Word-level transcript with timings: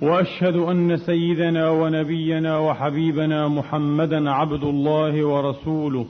وأشهد 0.00 0.56
أن 0.56 0.96
سيدنا 0.96 1.70
ونبينا 1.70 2.58
وحبيبنا 2.58 3.48
محمدا 3.48 4.30
عبد 4.30 4.64
الله 4.64 5.24
ورسوله 5.24 6.06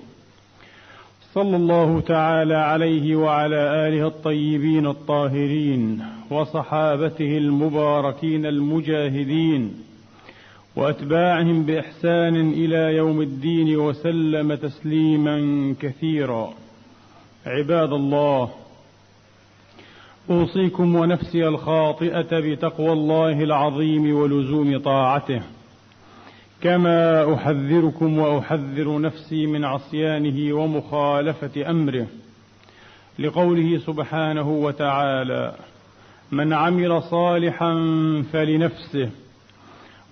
صلى 1.35 1.57
الله 1.57 2.01
تعالى 2.01 2.55
عليه 2.55 3.17
وعلى 3.17 3.89
آله 3.89 4.07
الطيبين 4.07 4.87
الطاهرين 4.87 6.05
وصحابته 6.31 7.39
المباركين 7.39 8.47
المجاهدين 8.47 9.75
وأتباعهم 10.77 11.63
بإحسان 11.63 12.51
إلى 12.51 12.97
يوم 12.97 13.21
الدين 13.21 13.77
وسلم 13.77 14.55
تسليما 14.55 15.39
كثيرا. 15.81 16.51
عباد 17.47 17.93
الله 17.93 18.51
أوصيكم 20.31 20.97
ونفسي 20.97 21.49
الخاطئة 21.49 22.41
بتقوى 22.41 22.93
الله 22.93 23.43
العظيم 23.43 24.17
ولزوم 24.17 24.79
طاعته. 24.79 25.43
كما 26.63 27.35
أحذركم 27.35 28.19
وأحذر 28.19 29.01
نفسي 29.01 29.47
من 29.47 29.65
عصيانه 29.65 30.55
ومخالفة 30.55 31.71
أمره. 31.71 32.07
لقوله 33.19 33.79
سبحانه 33.79 34.51
وتعالى 34.51 35.55
من 36.33 36.53
عمل 36.53 37.03
صالحا 37.03 37.75
فلنفسه 38.33 39.11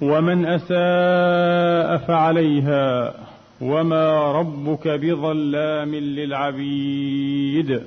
ومن 0.03 0.47
أساء 0.47 2.07
فعليها 2.07 3.15
وما 3.61 4.33
ربك 4.33 4.89
بظلام 4.89 5.95
للعبيد. 5.95 7.83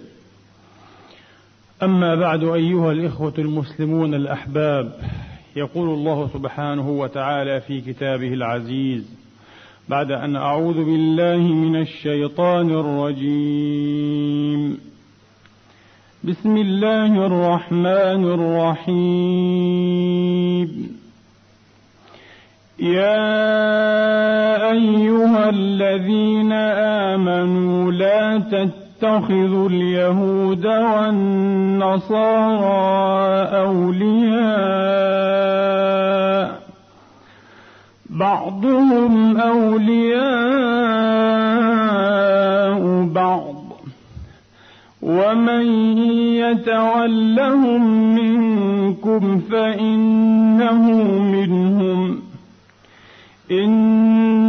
أما 1.83 2.15
بعد 2.15 2.43
أيها 2.43 2.91
الإخوة 2.91 3.33
المسلمون 3.37 4.13
الأحباب 4.13 4.93
يقول 5.55 5.89
الله 5.89 6.29
سبحانه 6.33 6.89
وتعالى 6.89 7.61
في 7.61 7.81
كتابه 7.81 8.33
العزيز 8.33 9.15
بعد 9.89 10.11
أن 10.11 10.35
أعوذ 10.35 10.85
بالله 10.85 11.37
من 11.37 11.81
الشيطان 11.81 12.71
الرجيم. 12.71 14.77
بسم 16.23 16.57
الله 16.57 17.25
الرحمن 17.25 18.23
الرحيم. 18.85 20.19
يا 22.79 24.71
أيها 24.71 25.49
الذين 25.49 26.51
آمنوا 27.11 27.91
لا 27.91 28.37
تتخذوا 28.99 29.69
اليهود 29.69 30.65
والنصارى 30.65 31.19
أولياء. 33.57 34.59
بعضهم 38.09 39.37
أولياء 39.37 40.29
بعض. 43.13 43.55
ومن 45.01 45.97
يتولهم 46.37 48.15
منكم 48.15 49.39
فإنه 49.39 50.91
منهم. 51.21 52.21
إن 53.51 54.48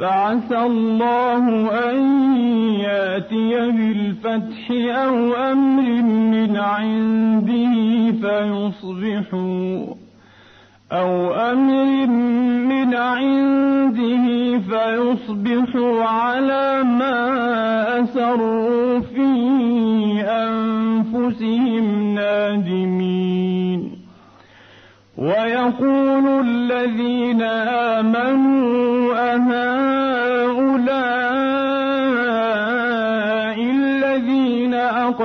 فعسى 0.00 0.58
الله 0.58 1.70
أن 1.90 1.98
يأتي 2.80 3.70
بالفتح 3.70 4.70
أو 4.70 5.34
أمر 5.34 6.02
من 6.02 6.56
عنده 6.56 7.74
فيصبحوا 8.22 9.94
أو 10.92 11.34
أمر 11.34 12.06
من 12.66 12.94
عنده 12.94 14.26
فيصبحوا 14.58 16.04
على 16.04 16.82
ما 16.82 17.18
أسروا 18.02 19.00
في 19.00 19.28
أنفسهم 20.28 22.14
نادمين. 22.14 23.98
ويقول 25.18 26.46
الذين 26.46 27.42
آمنوا 27.42 28.78
أهؤلاء 29.34 29.87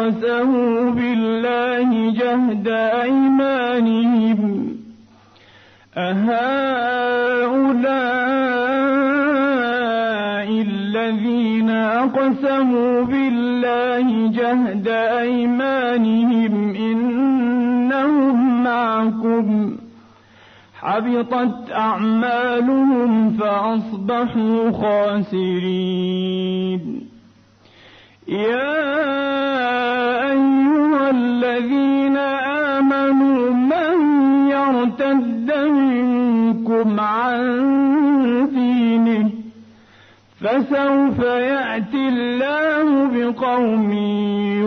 أقسموا 0.04 0.92
بالله 0.92 2.12
جهد 2.12 2.68
أيمانهم 3.04 4.74
أهؤلاء 9.14 10.50
الذين 10.62 11.70
أقسموا 11.70 13.04
بالله 13.04 14.32
جهد 14.32 14.88
أيمانهم 14.88 16.76
إنهم 16.76 18.64
معكم 18.64 19.78
حبطت 20.82 21.72
أعمالهم 21.72 23.34
فأصبحوا 23.38 24.72
خاسرين 24.72 26.24
يا 28.28 29.53
الذين 31.44 32.18
آمنوا 32.78 33.50
من 33.52 33.96
يرتد 34.50 35.52
منكم 35.68 37.00
عن 37.00 37.42
دينه 38.54 39.30
فسوف 40.42 41.20
يأتي 41.20 42.08
الله 42.08 43.08
بقوم 43.14 43.92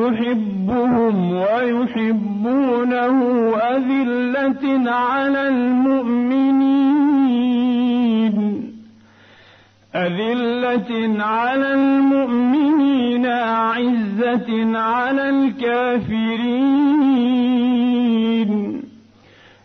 يحبهم 0.02 1.32
ويحبونه 1.32 3.18
أذلة 3.56 4.90
على 4.90 5.48
المؤمنين. 5.48 7.05
أذلة 9.96 11.24
على 11.24 11.74
المؤمنين 11.74 13.26
أعزة 13.26 14.78
على 14.78 15.30
الكافرين. 15.30 16.76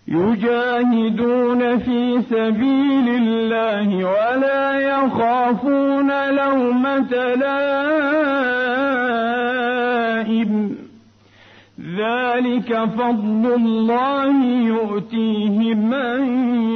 يجاهدون 0.07 1.77
في 1.77 2.21
سبيل 2.21 3.07
الله 3.09 4.05
ولا 4.05 4.79
يخافون 4.79 6.11
لومة 6.29 7.13
لائم. 7.35 8.60
ذلك 12.01 12.69
فضل 12.98 13.44
الله 13.56 14.33
يؤتيه 14.74 15.74
من 15.74 16.19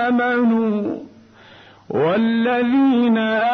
آمنوا 0.09 0.81
والذين 1.89 3.17
آمنوا 3.17 3.52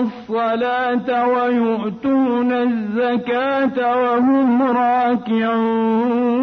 الصلاة 0.00 1.08
ويؤتون 1.26 2.52
الزكاة 2.52 3.78
وهم 4.02 4.62
راكعون. 4.62 6.40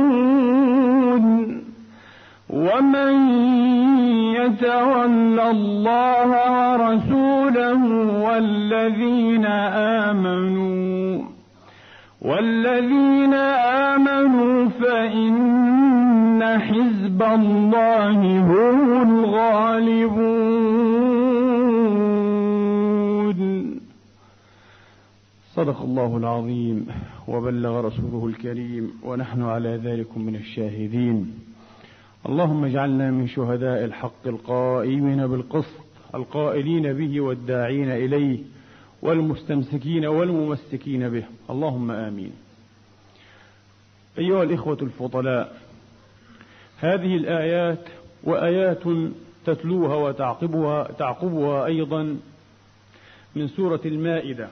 ومن 2.50 3.14
يتول 4.40 5.40
الله 5.40 6.30
ورسوله 6.58 7.82
والذين 8.26 9.46
آمنوا 10.06 11.24
والذين 12.22 13.34
آمنوا 13.94 14.70
فإن 14.82 16.42
حزب 16.68 17.22
الله 17.24 18.20
هم 18.40 18.80
الغالبون. 19.10 20.37
صدق 25.58 25.82
الله 25.82 26.18
العظيم 26.18 26.88
وبلغ 27.28 27.82
رسوله 27.82 28.26
الكريم 28.26 28.92
ونحن 29.04 29.42
على 29.42 29.70
ذلك 29.70 30.18
من 30.18 30.36
الشاهدين. 30.36 31.40
اللهم 32.30 32.66
اجعلنا 32.66 33.12
من 33.12 33.28
شهداء 33.28 33.86
الحق 33.86 34.28
القائمين 34.28 35.28
بالقسط 35.28 35.82
القائلين 36.16 36.94
به 36.94 37.22
والداعين 37.22 37.92
إليه 37.92 38.40
والمستمسكين 39.02 40.06
والممسكين 40.06 41.10
به. 41.10 41.24
اللهم 41.50 41.92
آمين. 41.92 42.32
أيها 44.18 44.44
الإخوة 44.44 44.78
الفضلاء 44.82 45.58
هذه 46.80 47.16
الآيات 47.16 47.86
وآيات 48.24 48.84
تتلوها 49.46 49.96
وتعقبها 49.96 50.92
تعقبها 50.92 51.66
أيضا 51.66 52.18
من 53.36 53.48
سورة 53.48 53.82
المائدة. 53.86 54.50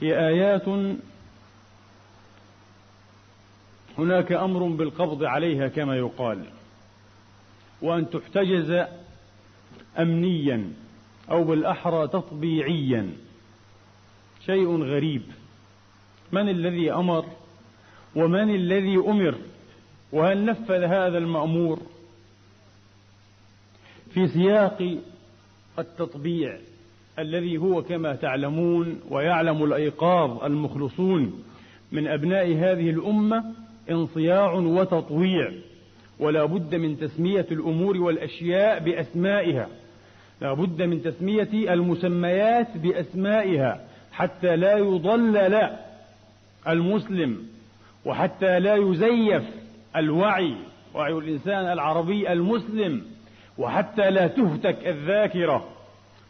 هي 0.00 0.28
آيات 0.28 0.68
هناك 3.98 4.32
أمر 4.32 4.62
بالقبض 4.62 5.24
عليها 5.24 5.68
كما 5.68 5.96
يقال 5.96 6.46
وأن 7.82 8.10
تحتجز 8.10 8.86
امنيا 9.98 10.72
أو 11.30 11.44
بالأحرى 11.44 12.08
تطبيعيا. 12.08 13.12
شيء 14.46 14.82
غريب. 14.82 15.22
من 16.32 16.48
الذي 16.48 16.92
أمر 16.92 17.26
ومن 18.16 18.54
الذي 18.54 18.96
أمر؟ 18.96 19.34
وهل 20.12 20.44
نفذ 20.44 20.82
هذا 20.82 21.18
المأمور 21.18 21.82
في 24.10 24.28
سياق 24.28 24.98
التطبيع؟ 25.78 26.58
الذي 27.18 27.58
هو 27.58 27.82
كما 27.82 28.14
تعلمون 28.14 29.00
ويعلم 29.10 29.64
الأيقاظ 29.64 30.44
المخلصون 30.44 31.44
من 31.92 32.06
أبناء 32.06 32.46
هذه 32.46 32.90
الأمة 32.90 33.44
انصياع 33.90 34.52
وتطويع 34.52 35.52
ولا 36.20 36.44
بد 36.44 36.74
من 36.74 36.98
تسمية 36.98 37.46
الأمور 37.50 37.96
والأشياء 37.96 38.78
بأسمائها 38.78 39.68
لا 40.40 40.52
بد 40.52 40.82
من 40.82 41.02
تسمية 41.02 41.48
المسميات 41.52 42.76
بأسمائها 42.76 43.80
حتى 44.12 44.56
لا 44.56 44.78
يضلل 44.78 45.70
المسلم 46.68 47.46
وحتى 48.04 48.60
لا 48.60 48.74
يزيف 48.74 49.42
الوعي 49.96 50.54
وعي 50.94 51.12
الإنسان 51.12 51.72
العربي 51.72 52.32
المسلم 52.32 53.02
وحتى 53.58 54.10
لا 54.10 54.26
تهتك 54.26 54.86
الذاكرة. 54.86 55.75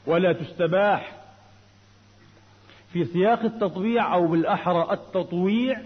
ولا 0.06 0.32
تستباح 0.32 1.12
في 2.92 3.04
سياق 3.04 3.44
التطبيع 3.44 4.14
أو 4.14 4.26
بالأحرى 4.26 4.88
التطويع. 4.90 5.80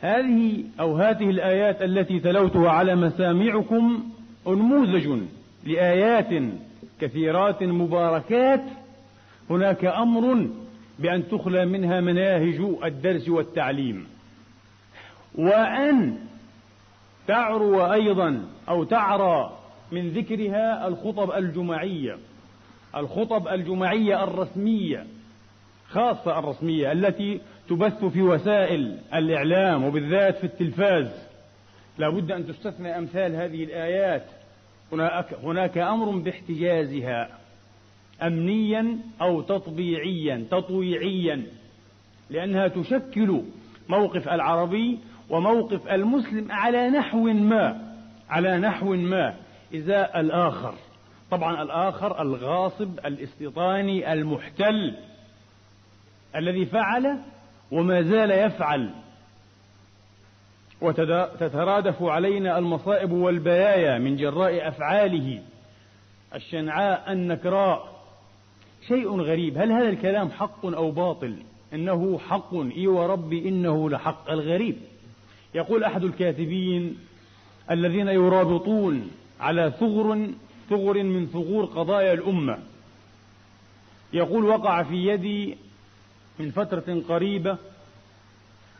هذه 0.00 0.64
أو 0.80 0.96
هذه 0.96 1.30
الآيات 1.30 1.82
التي 1.82 2.20
تلوتها 2.20 2.70
على 2.70 2.94
مسامعكم 2.94 4.04
أنموذج 4.46 5.18
لآيات 5.64 6.42
كثيرات 7.00 7.62
مباركات. 7.62 8.62
هناك 9.50 9.84
أمر 9.84 10.48
بأن 10.98 11.28
تخلى 11.28 11.66
منها 11.66 12.00
مناهج 12.00 12.60
الدرس 12.84 13.28
والتعليم 13.28 14.06
وأن 15.34 16.18
تعرو 17.26 17.92
أيضا 17.92 18.44
أو 18.68 18.84
تعرى 18.84 19.58
من 19.92 20.08
ذكرها 20.10 20.88
الخطب 20.88 21.32
الجمعية. 21.32 22.16
الخطب 22.96 23.48
الجمعية 23.48 24.24
الرسمية 24.24 25.06
خاصة 25.88 26.38
الرسمية 26.38 26.92
التي 26.92 27.40
تبث 27.68 28.04
في 28.04 28.22
وسائل 28.22 28.98
الإعلام 29.14 29.84
وبالذات 29.84 30.36
في 30.36 30.44
التلفاز. 30.44 31.28
لا 31.98 32.08
بد 32.08 32.32
أن 32.32 32.46
تستثنى 32.46 32.98
أمثال 32.98 33.36
هذه 33.36 33.64
الآيات. 33.64 34.24
هناك, 35.42 35.78
أمر 35.78 36.10
باحتجازها 36.10 37.28
أمنيا 38.22 38.98
أو 39.20 39.40
تطبيعيا 39.40 40.46
تطويعيا 40.50 41.42
لأنها 42.30 42.68
تشكل 42.68 43.42
موقف 43.88 44.28
العربي 44.28 44.98
وموقف 45.30 45.88
المسلم 45.88 46.52
على 46.52 46.90
نحو 46.90 47.18
ما 47.18 47.94
على 48.30 48.58
نحو 48.58 48.94
ما 48.94 49.34
إزاء 49.74 50.20
الآخر. 50.20 50.74
طبعا 51.30 51.62
الآخر 51.62 52.22
الغاصب 52.22 52.98
الاستيطاني 53.06 54.12
المحتل 54.12 54.94
الذي 56.36 56.66
فعل 56.66 57.18
وما 57.72 58.02
زال 58.02 58.30
يفعل. 58.30 58.90
وتترادف 60.80 62.02
علينا 62.02 62.58
المصائب 62.58 63.12
والبلايا 63.12 63.98
من 63.98 64.16
جراء 64.16 64.68
أفعاله. 64.68 65.42
الشنعاء 66.34 67.12
النكراء. 67.12 67.94
شيء 68.88 69.20
غريب. 69.20 69.58
هل 69.58 69.72
هذا 69.72 69.88
الكلام 69.88 70.30
حق 70.30 70.66
أو 70.66 70.90
باطل؟ 70.90 71.36
إنه 71.72 72.18
حق. 72.18 72.54
إي 72.54 72.86
وربي 72.86 73.48
إنه 73.48 73.90
لحق. 73.90 74.30
الغريب. 74.30 74.76
يقول 75.54 75.84
أحد 75.84 76.04
الكاتبين 76.04 76.98
الذين 77.70 78.08
يرابطون 78.08 79.10
على 79.40 79.72
ثغر 79.80 80.28
ثغر 80.70 81.02
من 81.02 81.26
ثغور 81.26 81.64
قضايا 81.64 82.12
الأمة. 82.12 82.58
يقول 84.12 84.44
وقع 84.44 84.82
في 84.82 85.06
يدي 85.06 85.56
من 86.38 86.50
فترة 86.50 87.02
قريبة 87.08 87.58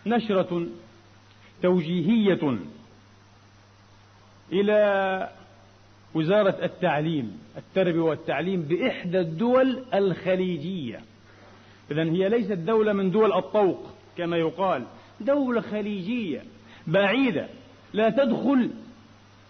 نشرة 0.07 0.67
توجيهية 1.63 2.59
إلى 4.53 5.31
وزارة 6.15 6.65
التعليم 6.65 7.39
التربية 7.57 8.01
والتعليم 8.01 8.63
بإحدى 8.63 9.21
الدول 9.21 9.85
الخليجية. 9.95 11.01
إذا 11.91 12.03
هي 12.03 12.29
ليست 12.29 12.53
دولة 12.53 12.93
من 12.93 13.11
دول 13.11 13.33
الطوق 13.33 13.91
كما 14.17 14.37
يقال 14.37 14.85
دولة 15.21 15.61
خليجية 15.61 16.43
بعيدة 16.87 17.49
لا 17.93 18.11
تدخل 18.11 18.71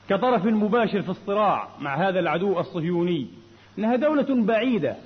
كطرف 0.08 0.46
مباشر 0.46 1.02
في 1.02 1.08
الصراع 1.08 1.68
مع 1.80 2.08
هذا 2.08 2.20
العدو 2.20 2.60
الصهيوني 2.60 3.26
إنها 3.78 3.96
دولة 3.96 4.44
بعيدة 4.44 4.96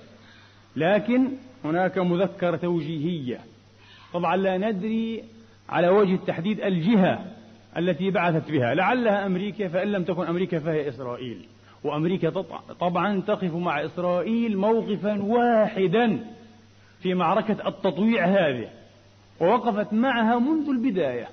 لكن 0.77 1.29
هناك 1.65 1.99
مذكرة 1.99 2.57
توجيهية. 2.57 3.41
طبعا 4.13 4.37
لا 4.37 4.59
ندري 4.59 5.25
على 5.69 5.89
وجه 5.89 6.15
التحديد 6.15 6.61
الجهة 6.61 7.25
التي 7.77 8.11
بعثت 8.11 8.51
بها 8.51 8.75
لعلها 8.75 9.27
أمريكا 9.27 9.69
فإن 9.69 9.93
لم 9.93 10.05
تكن 10.05 10.27
أمريكا 10.27 10.59
فهي 10.59 10.89
إسرائيل. 10.89 11.47
وأمريكا 11.85 12.31
طبعا 12.81 13.21
تقف 13.21 13.55
مع 13.55 13.85
إسرائيل 13.85 14.59
موقفا 14.59 15.23
واحدا 15.23 16.19
في 17.03 17.15
معركة 17.15 17.69
التطويع 17.69 18.27
هذه 18.27 18.69
ووقفت 19.41 19.93
معها 19.93 20.39
منذ 20.39 20.69
البداية. 20.69 21.29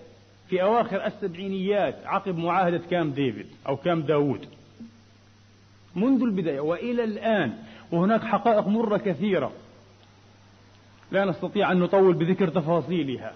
في 0.50 0.64
أواخر 0.64 1.06
السبعينيات 1.06 1.96
عقب 2.06 2.38
معاهدة 2.38 2.82
كام 2.90 3.12
ديفيد 3.12 3.46
أو 3.68 3.78
كام 3.78 4.02
داوود. 4.02 4.46
منذ 5.96 6.22
البداية 6.22 6.60
وإلى 6.60 7.04
الآن 7.04 7.54
وهناك 7.92 8.24
حقائق 8.24 8.68
مرة 8.68 8.98
كثيرة. 8.98 9.52
لا 11.12 11.26
نستطيع 11.26 11.72
أن 11.72 11.80
نطول 11.80 12.14
بذكر 12.14 12.48
تفاصيلها. 12.48 13.34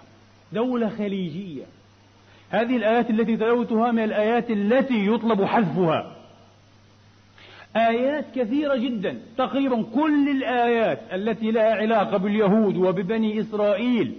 دولة 0.53 0.89
خليجية. 0.89 1.63
هذه 2.49 2.77
الآيات 2.77 3.09
التي 3.09 3.37
تلوتها 3.37 3.91
من 3.91 4.03
الآيات 4.03 4.51
التي 4.51 5.07
يطلب 5.07 5.43
حذفها. 5.43 6.15
آيات 7.75 8.25
كثيرة 8.35 8.75
جدا 8.75 9.19
تقريبا 9.37 9.83
كل 9.93 10.29
الآيات 10.29 10.99
التي 11.13 11.51
لها 11.51 11.75
علاقة 11.75 12.17
باليهود 12.17 12.77
وببني 12.77 13.41
إسرائيل. 13.41 14.15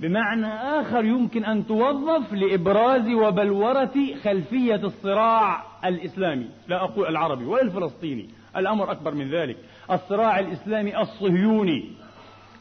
بمعنى 0.00 0.46
آخر 0.46 1.04
يمكن 1.04 1.44
أن 1.44 1.66
توظف 1.66 2.32
لإبراز 2.32 3.08
وبلورة 3.08 3.94
خلفية 4.24 4.74
الصراع 4.74 5.62
الإسلامي. 5.84 6.46
لا 6.68 6.84
أقول 6.84 7.06
العربي 7.06 7.44
ولا 7.44 7.62
الفلسطيني 7.62 8.28
الأمر 8.56 8.92
أكبر 8.92 9.14
من 9.14 9.30
ذلك. 9.30 9.56
الصراع 9.90 10.38
الإسلامي 10.38 11.00
الصهيوني. 11.00 11.90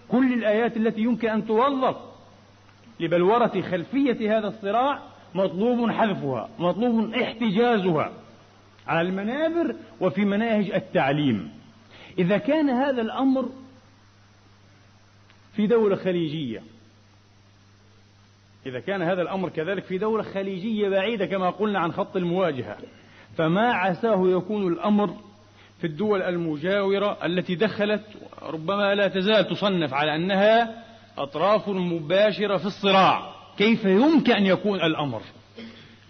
كل 0.07 0.33
الآيات 0.33 0.77
التي 0.77 1.01
يمكن 1.01 1.29
أن 1.29 1.47
توظف 1.47 1.95
لبلورة 2.99 3.61
خلفية 3.61 4.37
هذا 4.37 4.47
الصراع 4.47 4.99
مطلوب 5.35 5.91
حذفها 5.91 6.49
مطلوب 6.59 7.13
احتجازها 7.13 8.11
على 8.87 9.09
المنابر 9.09 9.75
وفي 10.01 10.25
مناهج 10.25 10.71
التعليم. 10.71 11.51
إذا 12.19 12.37
كان 12.37 12.69
هذا 12.69 13.01
الأمر 13.01 13.49
في 15.55 15.67
دولة 15.67 15.95
خليجية 15.95 16.61
إذا 18.67 18.79
كان 18.79 19.01
هذا 19.01 19.21
الأمر 19.21 19.49
كذلك 19.49 19.83
في 19.83 19.97
دولة 19.97 20.23
خليجية 20.23 20.89
بعيدة 20.89 21.25
كما 21.25 21.49
قلنا 21.49 21.79
عن 21.79 21.91
خط 21.91 22.15
المواجهة. 22.15 22.77
فما 23.37 23.73
عساه 23.73 24.27
يكون 24.27 24.73
الأمر 24.73 25.15
في 25.79 25.87
الدول 25.87 26.21
المجاورة 26.21 27.17
التي 27.25 27.55
دخلت 27.55 28.03
ربما 28.41 28.95
لا 28.95 29.07
تزال 29.07 29.47
تصنف 29.47 29.93
على 29.93 30.15
أنها 30.15 30.83
أطراف 31.17 31.69
مباشرة 31.69 32.57
في 32.57 32.65
الصراع. 32.65 33.33
كيف 33.57 33.85
يمكن 33.85 34.31
أن 34.31 34.45
يكون 34.45 34.81
الأمر؟ 34.81 35.21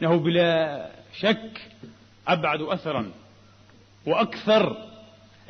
إنه 0.01 0.17
بلا 0.17 0.85
شك 1.19 1.61
أبعد 2.27 2.61
أثرا 2.61 3.11
وأكثر 4.07 4.77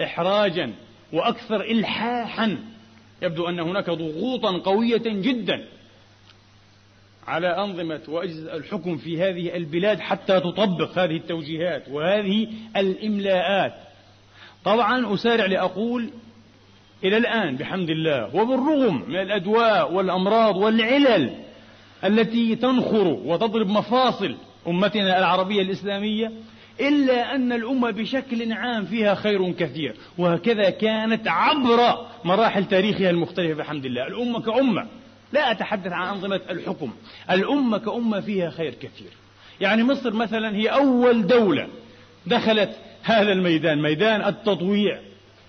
إحراجا 0.03 0.73
وأكثر 1.13 1.61
إلحاحا. 1.61 2.57
يبدو 3.21 3.49
أن 3.49 3.59
هناك 3.59 3.89
ضغوطا 3.89 4.57
قوية 4.57 5.03
جدا. 5.05 5.65
على 7.27 7.47
أنظمة 7.47 8.01
وأجهزة 8.07 8.55
الحكم 8.55 8.97
في 8.97 9.21
هذه 9.21 9.55
البلاد 9.55 9.99
حتى 9.99 10.39
تطبق 10.39 10.99
هذه 10.99 11.15
التوجيهات 11.15 11.89
وهذه 11.89 12.47
الإملاءات. 12.77 13.73
طبعا 14.65 15.13
أسارع 15.13 15.45
لأقول 15.45 16.09
إلى 17.03 17.17
الآن 17.17 17.55
بحمد 17.55 17.89
الله 17.89 18.35
وبالرغم 18.35 19.03
من 19.07 19.15
الأدواء 19.15 19.93
والأمراض 19.93 20.55
والعلل 20.55 21.33
التي 22.03 22.55
تنخر 22.55 23.07
وتضرب 23.07 23.67
مفاصل 23.67 24.35
أمتنا 24.67 25.19
العربية 25.19 25.61
الإسلامية 25.61 26.31
إلا 26.79 27.35
أن 27.35 27.51
الأمة 27.51 27.91
بشكل 27.91 28.53
عام 28.53 28.85
فيها 28.85 29.15
خير 29.15 29.51
كثير. 29.51 29.95
وهكذا 30.17 30.69
كانت 30.69 31.27
عبر 31.27 32.07
مراحل 32.23 32.65
تاريخها 32.65 33.09
المختلفة 33.09 33.53
بحمد 33.53 33.85
الله. 33.85 34.07
الأمة 34.07 34.41
كأمة. 34.41 34.87
لا 35.33 35.51
أتحدث 35.51 35.91
عن 35.91 36.07
أنظمة 36.07 36.41
الحكم. 36.49 36.91
الأمة 37.31 37.77
كأمة 37.77 38.19
فيها 38.19 38.49
خير 38.49 38.73
كثير. 38.73 39.11
يعني 39.61 39.83
مصر 39.83 40.13
مثلا 40.13 40.55
هي 40.55 40.67
أول 40.67 41.27
دولة 41.27 41.67
دخلت 42.25 42.69
هذا 43.03 43.31
الميدان 43.31 43.81
ميدان 43.81 44.21
التطويع 44.21 44.99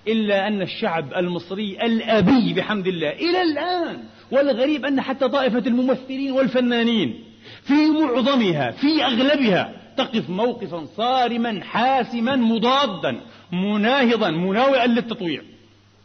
إلا 0.08 0.48
أن 0.48 0.62
الشعب 0.62 1.14
المصري 1.14 1.78
الأبي 1.82 2.52
بحمد 2.52 2.86
الله 2.86 3.10
إلى 3.10 3.42
الآن 3.42 3.98
والغريب 4.30 4.84
أن 4.84 5.00
حتى 5.00 5.28
طائفة 5.28 5.58
الممثلين 5.58 6.32
والفنانين 6.32 7.24
في 7.62 7.90
معظمها 7.90 8.70
في 8.70 9.04
أغلبها 9.04 9.72
تقف 9.96 10.30
موقفا 10.30 10.86
صارما 10.96 11.60
حاسما 11.64 12.36
مضادا 12.36 13.20
مناهضا 13.52 14.30
مناوئا 14.30 14.86
للتطويع. 14.86 15.42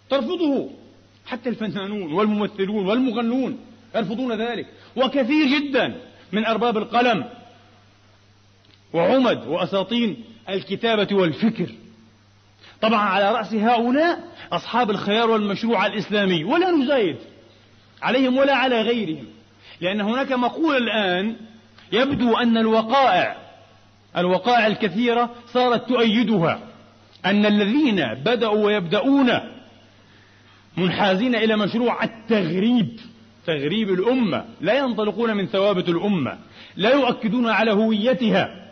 ترفضه. 0.10 0.70
حتى 1.26 1.50
الفنانون 1.50 2.14
والممثلون 2.14 2.86
والمغنون 2.86 3.60
يرفضون 3.96 4.42
ذلك. 4.42 4.68
وكثير 4.96 5.60
جدا 5.60 5.96
من 6.32 6.46
أرباب 6.46 6.78
القلم 6.78 7.26
وعمد 8.94 9.48
وأساطين 9.48 10.24
الكتابة 10.50 11.16
والفكر. 11.16 11.70
طبعا 12.82 13.00
على 13.00 13.32
رأس 13.32 13.54
هؤلاء 13.54 14.20
أصحاب 14.52 14.90
الخيار 14.90 15.30
والمشروع 15.30 15.86
الإسلامي 15.86 16.44
ولا 16.44 16.72
نزايد 16.72 17.18
عليهم 18.02 18.38
ولا 18.38 18.56
على 18.56 18.82
غيرهم 18.82 19.26
لأن 19.82 20.02
هناك 20.02 20.32
مقولة 20.32 20.78
الآن 20.78 21.36
يبدو 21.92 22.38
أن 22.38 22.58
الوقائع 22.58 23.38
الوقائع 24.18 24.68
الكثيرة 24.68 25.30
صارت 25.54 25.90
تؤيدها 25.90 26.60
أن 27.26 27.46
الذين 27.46 28.14
بدأوا 28.14 28.66
ويبدأون 28.66 29.32
منحازين 30.78 31.36
إلى 31.36 31.58
مشروع 31.58 32.04
التغريب. 32.04 33.00
تغريب 33.48 33.90
الأمة. 33.90 34.46
لا 34.62 34.78
ينطلقون 34.78 35.38
من 35.38 35.46
ثوابت 35.46 35.90
الأمة. 35.90 36.38
لا 36.76 36.90
يؤكدون 36.90 37.50
على 37.50 37.72
هويتها. 37.72 38.72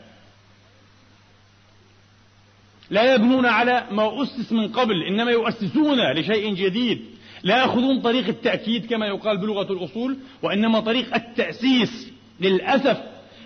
لا 2.90 3.14
يبنون 3.14 3.46
على 3.46 3.88
ما 3.92 4.24
أسس 4.24 4.52
من 4.52 4.68
قبل 4.68 5.04
إنما 5.04 5.32
يؤسسون 5.32 6.12
لشيء 6.12 6.54
جديد. 6.54 7.02
لا 7.44 7.58
يأخذون 7.58 8.02
طريق 8.02 8.28
التأكيد 8.28 8.86
كما 8.86 9.08
يقال 9.08 9.38
بلغة 9.38 9.74
الأصول 9.74 10.18
وإنما 10.42 10.80
طريق 10.80 11.16
التأسيس. 11.16 12.12
للأسف 12.40 12.98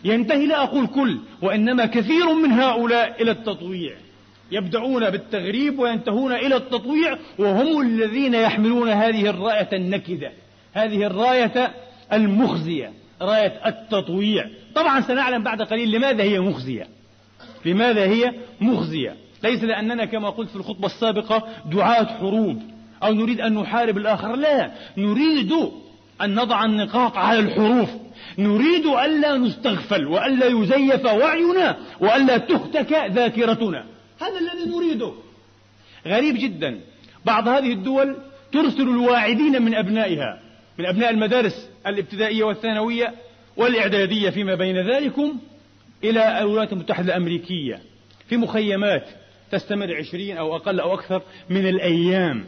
ينتهي 0.03 0.45
لا 0.45 0.63
أقول 0.63 0.88
كل 0.88 1.19
وإنما 1.41 1.85
كثير 1.85 2.33
من 2.33 2.51
هؤلاء 2.51 3.21
إلى 3.21 3.31
التطويع. 3.31 3.95
يبدأون 4.52 5.10
بالتغريب 5.10 5.80
وينتهون 5.80 6.32
إلى 6.32 6.56
التطويع 6.56 7.18
وهم 7.40 7.82
الذين 7.82 8.34
يحملون 8.34 8.90
هذه 8.90 9.30
الراية 9.30 9.70
النكدة. 9.74 10.32
هذه 10.74 11.06
الراية 11.06 11.74
المخزية 12.14 12.92
راية 13.22 13.62
التطويع. 13.66 14.50
طبعا 14.75 15.02
سنعلم 15.02 15.44
بعد 15.44 15.62
قليل 15.62 15.92
لماذا 15.92 16.24
هي 16.24 16.40
مخزية. 16.40 16.88
لماذا 17.66 18.04
هي 18.04 18.34
مخزية؟ 18.62 19.16
ليس 19.44 19.64
لأننا 19.64 20.06
كما 20.06 20.30
قلت 20.30 20.50
في 20.50 20.56
الخطبة 20.56 20.86
السابقة 20.86 21.48
دعاة 21.72 22.06
حروب 22.06 22.62
أو 23.04 23.14
نريد 23.14 23.42
أن 23.42 23.54
نحارب 23.54 23.98
الآخر. 23.98 24.36
لا 24.36 24.72
نريد 24.98 25.52
أن 26.22 26.36
نضع 26.36 26.66
النقاط 26.66 27.18
على 27.18 27.40
الحروف. 27.40 27.90
نريد 28.38 28.86
ألا 28.86 29.38
نستغفل 29.38 30.08
وألا 30.08 30.46
يزيف 30.46 31.06
وعينا 31.06 31.78
وألا 32.00 32.38
تهتك 32.38 32.94
ذاكرتنا. 33.12 33.95
هذا 34.22 34.39
الذي 34.39 34.69
نريده. 34.69 35.13
غريب 36.07 36.36
جدا. 36.38 36.79
بعض 37.25 37.48
هذه 37.48 37.74
الدول 37.74 38.17
ترسل 38.51 38.81
الواعدين 38.81 39.62
من 39.62 39.75
أبنائها 39.75 40.41
من 40.77 40.86
أبناء 40.86 41.10
المدارس 41.10 41.69
الابتدائية 41.88 42.43
والثانوية 42.43 43.13
والإعدادية 43.57 44.29
فيما 44.29 44.55
بين 44.55 44.77
ذلكم 44.77 45.39
إلى 46.03 46.39
الولايات 46.39 46.74
المتحدة 46.74 47.07
الأمريكية 47.15 47.81
في 48.29 48.38
مخيمات 48.38 49.07
تستمر 49.51 49.95
عشرين 49.95 50.38
أو 50.38 50.55
أقل 50.55 50.79
أو 50.79 50.93
أكثر 50.93 51.22
من 51.50 51.67
الأيام. 51.67 52.45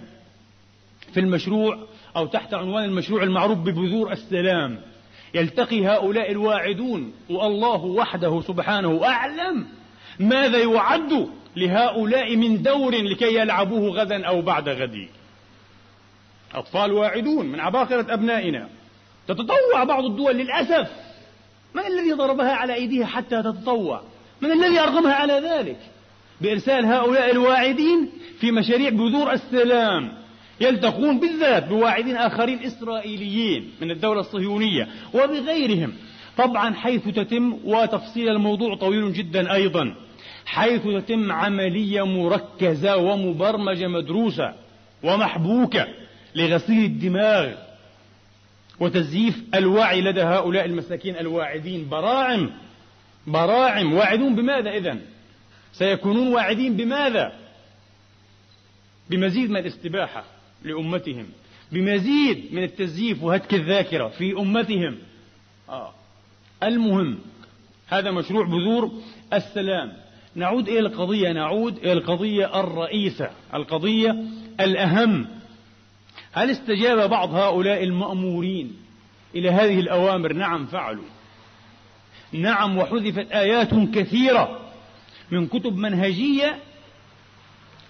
في 1.13 1.19
المشروع 1.19 1.87
أو 2.15 2.25
تحت 2.25 2.53
عنوان 2.53 2.83
المشروع 2.83 3.23
المعروف 3.23 3.57
ببذور 3.57 4.11
السلام 4.11 4.79
يلتقي 5.33 5.87
هؤلاء 5.87 6.31
الواعدون 6.31 7.13
والله 7.29 7.85
وحده 7.85 8.41
سبحانه 8.41 9.05
أعلم 9.05 9.65
ماذا 10.19 10.57
يعد 10.57 11.29
لهؤلاء 11.57 12.35
من 12.35 12.61
دور 12.61 12.95
لكي 12.95 13.35
يلعبوه 13.35 13.89
غدا 13.89 14.25
أو 14.25 14.41
بعد 14.41 14.69
غد 14.69 15.07
أطفال 16.53 16.91
واعدون 16.91 17.45
من 17.45 17.59
عباقرة 17.59 18.13
أبنائنا. 18.13 18.69
تتطوع 19.27 19.83
بعض 19.83 20.05
الدول 20.05 20.35
للأسف. 20.35 20.89
من 21.75 21.81
الذي 21.85 22.13
ضربها 22.13 22.51
على 22.51 22.73
أيديها 22.73 23.05
حتى 23.05 23.43
تتطوع؟ 23.43 24.01
من 24.41 24.51
الذي 24.51 24.79
أرغمها 24.79 25.13
على 25.13 25.33
ذلك؟ 25.33 25.77
بإرسال 26.41 26.85
هؤلاء 26.85 27.31
الواعدين 27.31 28.09
في 28.39 28.51
مشاريع 28.51 28.89
بذور 28.89 29.33
السلام. 29.33 30.13
يلتقون 30.61 31.19
بالذات 31.19 31.67
بواعدين 31.67 32.15
آخرين 32.15 32.63
إسرائيليين 32.63 33.71
من 33.81 33.91
الدولة 33.91 34.19
الصهيونية 34.19 34.87
وبغيرهم. 35.13 35.93
طبعا 36.37 36.73
حيث 36.73 37.07
تتم 37.07 37.57
وتفصيل 37.63 38.29
الموضوع 38.29 38.75
طويل 38.75 39.13
جدا 39.13 39.53
أيضا. 39.53 39.95
حيث 40.47 40.81
تتم 40.81 41.31
عملية 41.31 42.05
مركزة 42.05 42.97
ومبرمجة 42.97 43.87
مدروسة 43.87 44.53
ومحبوكة 45.03 45.87
لغسيل 46.35 46.85
الدماغ 46.85 47.53
وتزييف 48.79 49.43
الوعي 49.55 50.01
لدى 50.01 50.21
هؤلاء 50.21 50.65
المساكين 50.65 51.17
الواعدين. 51.17 51.89
براعم 51.89 52.49
براعم. 53.27 53.93
واعدون 53.93 54.35
بماذا 54.35 54.69
إذن؟ 54.69 55.01
سيكونون 55.73 56.27
واعدين 56.27 56.77
بماذا؟ 56.77 57.33
بمزيد 59.09 59.49
من 59.49 59.57
الاستباحة 59.57 60.23
لأمتهم 60.63 61.25
بمزيد 61.71 62.53
من 62.53 62.63
التزييف 62.63 63.23
وهتك 63.23 63.53
الذاكرة 63.53 64.07
في 64.07 64.31
أمتهم. 64.31 64.97
آه. 65.69 65.93
المهم 66.63 67.19
هذا 67.87 68.11
مشروع 68.11 68.45
بذور 68.45 68.91
السلام. 69.33 70.06
نعود 70.37 70.69
إلى 70.69 70.79
القضية 70.79 71.31
نعود 71.31 71.77
إلى 71.77 71.93
القضية 71.93 72.59
الرئيسة 72.59 73.29
القضية 73.53 74.15
الأهم. 74.59 75.27
هل 76.31 76.49
استجاب 76.49 77.09
بعض 77.09 77.33
هؤلاء 77.33 77.83
المأمورين 77.83 78.75
إلى 79.35 79.49
هذه 79.49 79.79
الأوامر؟ 79.79 80.33
نعم 80.33 80.65
فعلوا. 80.65 81.03
نعم 82.31 82.77
وحذفت 82.77 83.31
آيات 83.31 83.73
كثيرة 83.73 84.59
من 85.31 85.47
كتب 85.47 85.75
منهجية 85.75 86.59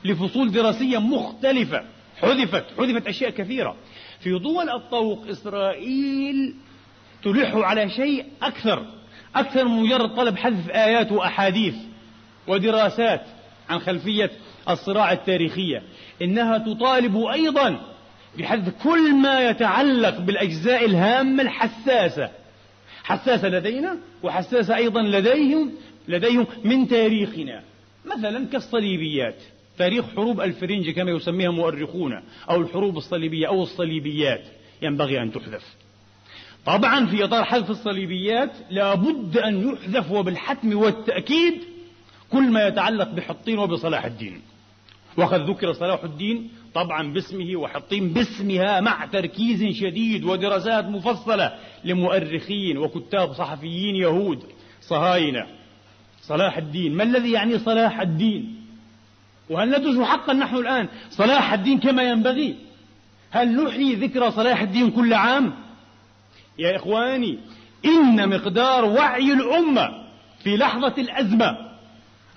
لفصول 0.06 0.51
دراسية 0.51 0.98
مختلفة. 0.98 1.84
حذفت 2.22 2.66
حذفت 2.77 3.08
أشياء 3.08 3.30
كثيرة. 3.30 3.75
في 4.20 4.39
دول 4.39 4.70
الطوق 4.70 5.27
إسرائيل 5.27 6.56
تلح 7.24 7.56
على 7.56 7.89
شيء 7.89 8.25
أكثر 8.42 8.86
أكثر 9.36 9.68
من 9.68 9.84
مجرد 9.84 10.16
طلب 10.16 10.38
حذف 10.38 10.70
آيات 10.70 11.12
وأحاديث. 11.12 11.75
ودراسات 12.48 13.22
عن 13.70 13.80
خلفية 13.80 14.32
الصراع 14.70 15.12
التاريخية 15.12 15.84
إنها 16.22 16.58
تطالب 16.58 17.18
أيضا 17.18 17.80
بحذف 18.38 18.84
كل 18.84 19.16
ما 19.16 19.50
يتعلق 19.50 20.20
بالأجزاء 20.20 20.86
الهامة 20.86 21.44
الحساسة. 21.44 22.30
حساسة 23.04 23.48
لدينا 23.48 23.98
وحساسة 24.24 24.75
أيضا 24.75 25.01
لديهم 25.01 25.72
لديهم 26.08 26.48
من 26.63 26.88
تاريخنا. 26.88 27.63
مثلا 28.06 28.46
كالصليبيات. 28.46 29.36
تاريخ 29.77 30.06
حروب 30.16 30.42
الفرنج 30.42 30.89
كما 30.89 31.12
يسميها 31.12 31.51
مؤرخون 31.51 32.24
أو 32.50 32.62
الحروب 32.62 32.98
الصليبية 32.98 33.48
أو 33.48 33.63
الصليبيات 33.63 34.44
ينبغي 34.82 35.22
أن 35.22 35.32
تحذف. 35.32 35.75
طبعا 36.66 37.06
في 37.06 37.24
إطار 37.24 37.44
حذف 37.44 37.70
الصليبيات 37.70 38.51
لابد 38.70 39.38
أن 39.38 39.70
يحذف 39.70 40.12
وبالحتم 40.12 40.77
والتأكيد 40.77 41.54
كل 42.31 42.51
ما 42.51 42.67
يتعلق 42.67 43.10
بحطين 43.10 43.60
وبصلاح 43.60 44.05
الدين. 44.05 44.41
وقد 45.17 45.50
ذكر 45.50 45.74
صلاح 45.74 46.03
الدين 46.03 46.50
طبعا 46.74 47.13
باسمه 47.13 47.55
وحطين 47.55 48.10
باسمها 48.13 48.81
مع 48.81 49.05
تركيز 49.05 49.75
شديد 49.75 50.24
ودراسات 50.24 50.86
مفصلة 50.86 51.55
لمؤرخين 51.84 52.77
وكتاب 52.77 53.34
صحفيين 53.34 53.96
يهود. 53.96 54.43
صهاينة. 54.81 55.46
صلاح 56.22 56.57
الدين. 56.57 56.93
ما 56.93 57.03
الذي 57.03 57.31
يعني 57.31 57.60
صلاح 57.60 58.01
الدين؟ 58.01 58.57
وهل 59.50 59.69
ندرس 59.69 60.07
حقا 60.07 60.34
نحن 60.34 60.55
الآن 60.55 60.88
صلاح 61.10 61.53
الدين 61.53 61.79
كما 61.79 62.03
ينبغي؟ 62.03 62.55
هل 63.31 63.63
نحيي 63.63 63.96
ذكرى 63.96 64.31
صلاح 64.31 64.62
الدين 64.62 64.91
كل 64.91 65.13
عام؟ 65.13 65.53
يا 66.60 66.75
إخواني 66.75 67.39
إن 67.86 68.29
مقدار 68.29 68.86
وعي 68.86 69.34
الأمة 69.34 69.89
في 70.43 70.57
لحظة 70.57 70.93
الأزمة 70.98 71.66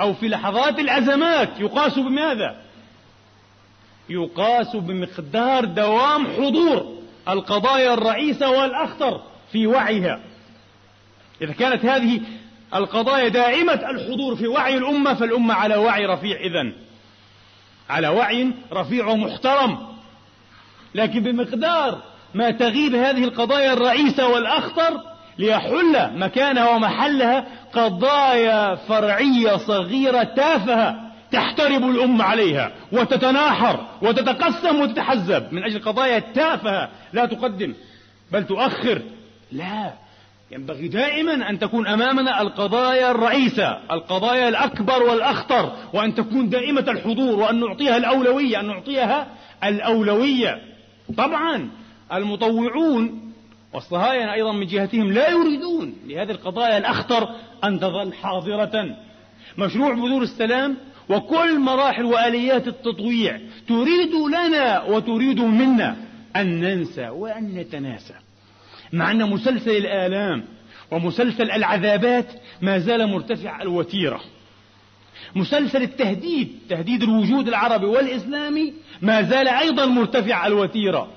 أو 0.01 0.15
في 0.15 0.29
لحظات 0.29 0.79
الأزمات 0.79 1.49
يقاس 1.61 1.99
بماذا؟ 1.99 2.57
يقاس 4.09 4.77
بمقدار 4.77 5.65
دوام 5.65 6.27
حضور 6.27 6.99
القضايا 7.29 7.95
الرئيسة 7.95 8.51
والأخطر 8.51 9.21
في 9.53 9.67
وعيها. 9.67 10.21
إذا 11.43 11.53
كانت 11.53 11.85
هذه 11.85 12.21
القضايا 12.75 13.29
دائمة 13.29 13.91
الحضور 13.91 14.37
في 14.37 14.47
وعي 14.47 14.77
الأمة 14.77 15.15
فالأمة 15.15 15.55
على 15.55 15.77
وعي 15.77 16.07
رفيع. 16.07 16.41
إذن 16.41 16.73
على 17.91 18.09
وعي 18.09 18.51
رفيع 18.73 19.07
ومحترم. 19.07 19.79
لكن 20.95 21.23
بمقدار 21.23 22.03
ما 22.35 22.51
تغيب 22.51 22.95
هذه 22.95 23.25
القضايا 23.25 23.73
الرئيسة 23.73 24.29
والأخطر 24.29 25.01
ليحل 25.39 26.19
مكانها 26.19 26.71
ومحلها 26.71 27.47
قضايا 27.73 28.75
فرعية 28.75 29.57
صغيرة 29.57 30.23
تافهة 30.23 31.11
تحترب 31.33 31.91
الأمة 31.91 32.25
عليها 32.25 32.73
وتتناحر 32.93 33.87
وتتقسم 34.03 34.81
وتتحزب. 34.81 35.53
من 35.53 35.65
أجل 35.65 35.83
قضايا 35.83 36.19
تافهة 36.19 36.89
لا 37.13 37.27
تقدم 37.27 37.75
بل 38.33 38.47
تؤخر. 38.47 39.03
لا 39.53 39.93
ينبغي 40.51 40.89
دائما 40.89 41.51
أن 41.51 41.59
تكون 41.59 41.87
أمامنا 41.87 42.43
القضايا 42.43 43.11
الرئيسة 43.11 43.79
القضايا 43.91 44.49
الأكبر 44.49 45.03
والأخطر 45.03 45.73
وأن 45.93 46.15
تكون 46.15 46.49
دائمة 46.49 46.85
الحضور 46.89 47.39
وأن 47.39 47.61
نعطيها 47.61 47.97
الأولوية 47.97 48.61
أن 48.61 48.67
نعطيها 48.67 49.27
الأولوية. 49.65 50.63
طبعا 51.17 51.71
المطوعون 52.13 53.30
والصهاينة 53.73 54.33
أيضا 54.33 54.53
من 54.53 54.67
جهتهم 54.67 55.13
لا 55.13 55.31
يريدون 55.31 55.95
لهذه 56.07 56.31
القضايا 56.31 56.79
الأخطر 56.79 57.29
أن 57.65 57.81
تظل 57.81 58.13
حاضرة. 58.13 58.97
مشروع 59.59 59.95
بذور 59.95 60.23
السلام 60.23 60.77
وكل 61.09 61.59
مراحل 61.59 62.05
وآليات 62.05 62.69
التطويع 62.69 63.41
تريد 63.69 64.15
لنا 64.15 64.83
وتريد 64.83 65.41
منا 65.41 65.97
أن 66.37 66.61
ننسى 66.61 67.09
وأن 67.09 67.55
نتناسى. 67.55 68.15
مع 68.93 69.11
أن 69.11 69.31
مسلسل 69.31 69.71
الآلام 69.71 70.45
ومسلسل 70.91 71.51
العذابات 71.51 72.27
ما 72.63 72.79
زال 72.79 73.07
مرتفع 73.07 73.63
الوتيرة. 73.63 74.21
مسلسل 75.35 75.83
التهديد 75.83 76.59
تهديد 76.69 77.03
الوجود 77.03 77.49
العربي 77.49 77.87
والإسلامي 77.87 78.73
ما 79.03 79.23
زال 79.23 79.49
أيضا 79.49 79.87
مرتفع 79.87 80.47
الوتيرة. 80.47 81.09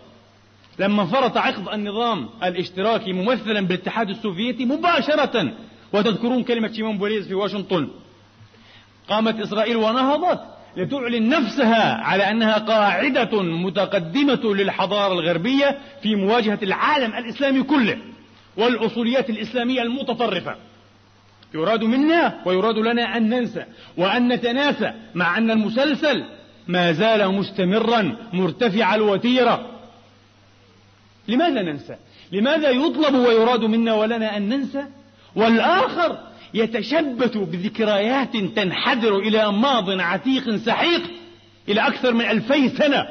لما 0.80 1.06
فرط 1.06 1.38
عقد 1.38 1.68
النظام 1.74 2.30
الاشتراكي 2.44 3.14
ممثلا 3.14 3.62
بالاتحاد 3.62 4.10
السوفيتي 4.10 4.66
مباشرة 4.66 5.54
وتذكرون 5.94 6.44
كلمة 6.44 6.72
شيمون 6.72 6.98
بوليز 6.98 7.28
في 7.28 7.34
واشنطن 7.34 7.90
قامت 9.10 9.40
إسرائيل 9.40 9.76
ونهضت 9.76 10.40
لتعلن 10.78 11.30
نفسها 11.30 11.94
على 11.94 12.32
أنها 12.32 12.58
قاعدة 12.58 13.42
متقدمة 13.42 14.56
للحضارة 14.56 15.14
الغربية 15.14 15.78
في 16.02 16.16
مواجهة 16.16 16.60
العالم 16.64 17.16
الإسلامي 17.16 17.64
كله 17.64 17.98
والأصوليات 18.58 19.30
الإسلامية 19.30 19.82
المتطرفة. 19.82 20.56
يراد 21.54 21.84
منا 21.84 22.42
ويراد 22.46 22.78
لنا 22.78 23.18
أن 23.18 23.30
ننسى 23.30 23.66
وأن 23.98 24.28
نتناسى 24.28 24.94
مع 25.16 25.38
أن 25.38 25.52
المسلسل 25.52 26.24
ما 26.68 26.92
زال 26.92 27.32
مستمرا 27.34 28.16
مرتفع 28.34 28.96
الوتيرة. 28.96 29.73
لماذا 31.28 31.62
ننسى؟ 31.62 31.96
لماذا 32.32 32.70
يطلب 32.70 33.16
ويراد 33.16 33.64
منا 33.64 33.94
ولنا 33.94 34.38
أن 34.38 34.50
ننسى؟ 34.50 34.86
والآخر 35.36 36.18
يتشبث 36.54 37.38
بذكريات 37.38 38.38
تنحدر 38.38 39.18
إلى 39.20 39.52
ماض 39.52 39.90
عتيق 39.90 40.56
سحيق 40.56 41.02
إلى 41.70 41.88
أكثر 41.88 42.14
من 42.14 42.26
ألفي 42.26 42.70
سنة. 42.70 43.08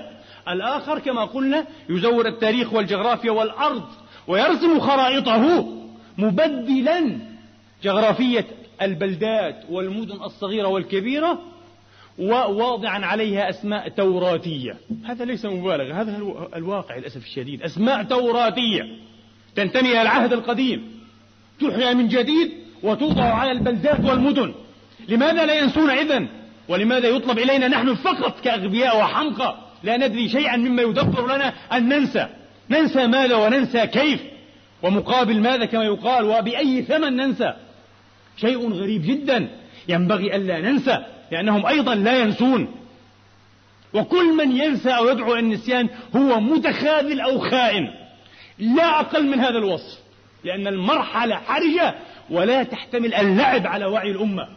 الآخر 0.48 0.98
كما 0.98 1.24
قلنا 1.24 1.66
يزور 1.88 2.26
التاريخ 2.28 2.72
والجغرافيا 2.72 3.30
والأرض 3.30 3.84
ويرسم 4.26 4.80
خرائطه 4.80 5.66
مبدلا 6.18 7.18
جغرافية 7.82 8.46
البلدات 8.82 9.64
والمدن 9.70 10.22
الصغيرة 10.22 10.68
والكبيرة 10.68 11.42
وواضعا 12.18 13.06
عليها 13.06 13.50
أسماء 13.50 13.88
توراتية. 13.88 14.76
هذا 15.04 15.24
ليس 15.24 15.44
مبالغة 15.44 16.00
هذا 16.00 16.18
الواقع 16.56 16.96
للأسف 16.96 17.24
الشديد. 17.24 17.62
أسماء 17.62 18.02
توراتية. 18.02 18.82
تنتمي 19.56 19.92
إلى 19.92 20.02
العهد 20.02 20.32
القديم. 20.32 21.02
تحيا 21.60 21.94
من 21.94 22.08
جديد 22.08 22.52
وتوضع 22.82 23.24
على 23.24 23.52
البلدات 23.52 24.00
والمدن. 24.00 24.54
لماذا 25.08 25.46
لا 25.46 25.54
ينسون 25.54 25.90
إذن؟ 25.90 26.28
ولماذا 26.68 27.08
يطلب 27.08 27.38
إلينا 27.38 27.68
نحن 27.68 27.94
فقط 27.94 28.40
كأغبياء 28.40 29.00
وحمقى؟ 29.00 29.58
لا 29.82 29.96
ندري 29.96 30.28
شيئا 30.28 30.56
مما 30.56 30.82
يدبر 30.82 31.34
لنا 31.34 31.52
أن 31.72 31.88
ننسى. 31.88 32.26
ننسى 32.70 33.06
ماذا 33.06 33.36
وننسى 33.36 33.86
كيف؟ 33.86 34.20
ومقابل 34.82 35.40
ماذا 35.40 35.64
كما 35.64 35.84
يقال؟ 35.84 36.24
وبأي 36.24 36.82
ثمن 36.82 37.16
ننسى؟ 37.16 37.52
شيء 38.36 38.72
غريب 38.72 39.02
جدا. 39.02 39.48
ينبغي 39.88 40.36
ألا 40.36 40.60
ننسى. 40.60 40.98
لأنهم 41.32 41.66
أيضا 41.66 41.94
لا 41.94 42.18
ينسون. 42.18 42.68
وكل 43.94 44.36
من 44.36 44.56
ينسى 44.56 44.90
أو 44.90 45.08
يدعو 45.08 45.34
النسيان 45.34 45.88
هو 46.16 46.40
متخاذل 46.40 47.20
أو 47.20 47.38
خائن. 47.38 47.88
لا 48.58 49.00
أقل 49.00 49.26
من 49.26 49.40
هذا 49.40 49.58
الوصف 49.58 49.98
لأن 50.44 50.66
المرحلة 50.66 51.36
حرجة 51.36 51.94
ولا 52.30 52.62
تحتمل 52.62 53.14
اللعب 53.14 53.66
على 53.66 53.84
وعي 53.84 54.10
الأمة 54.10 54.48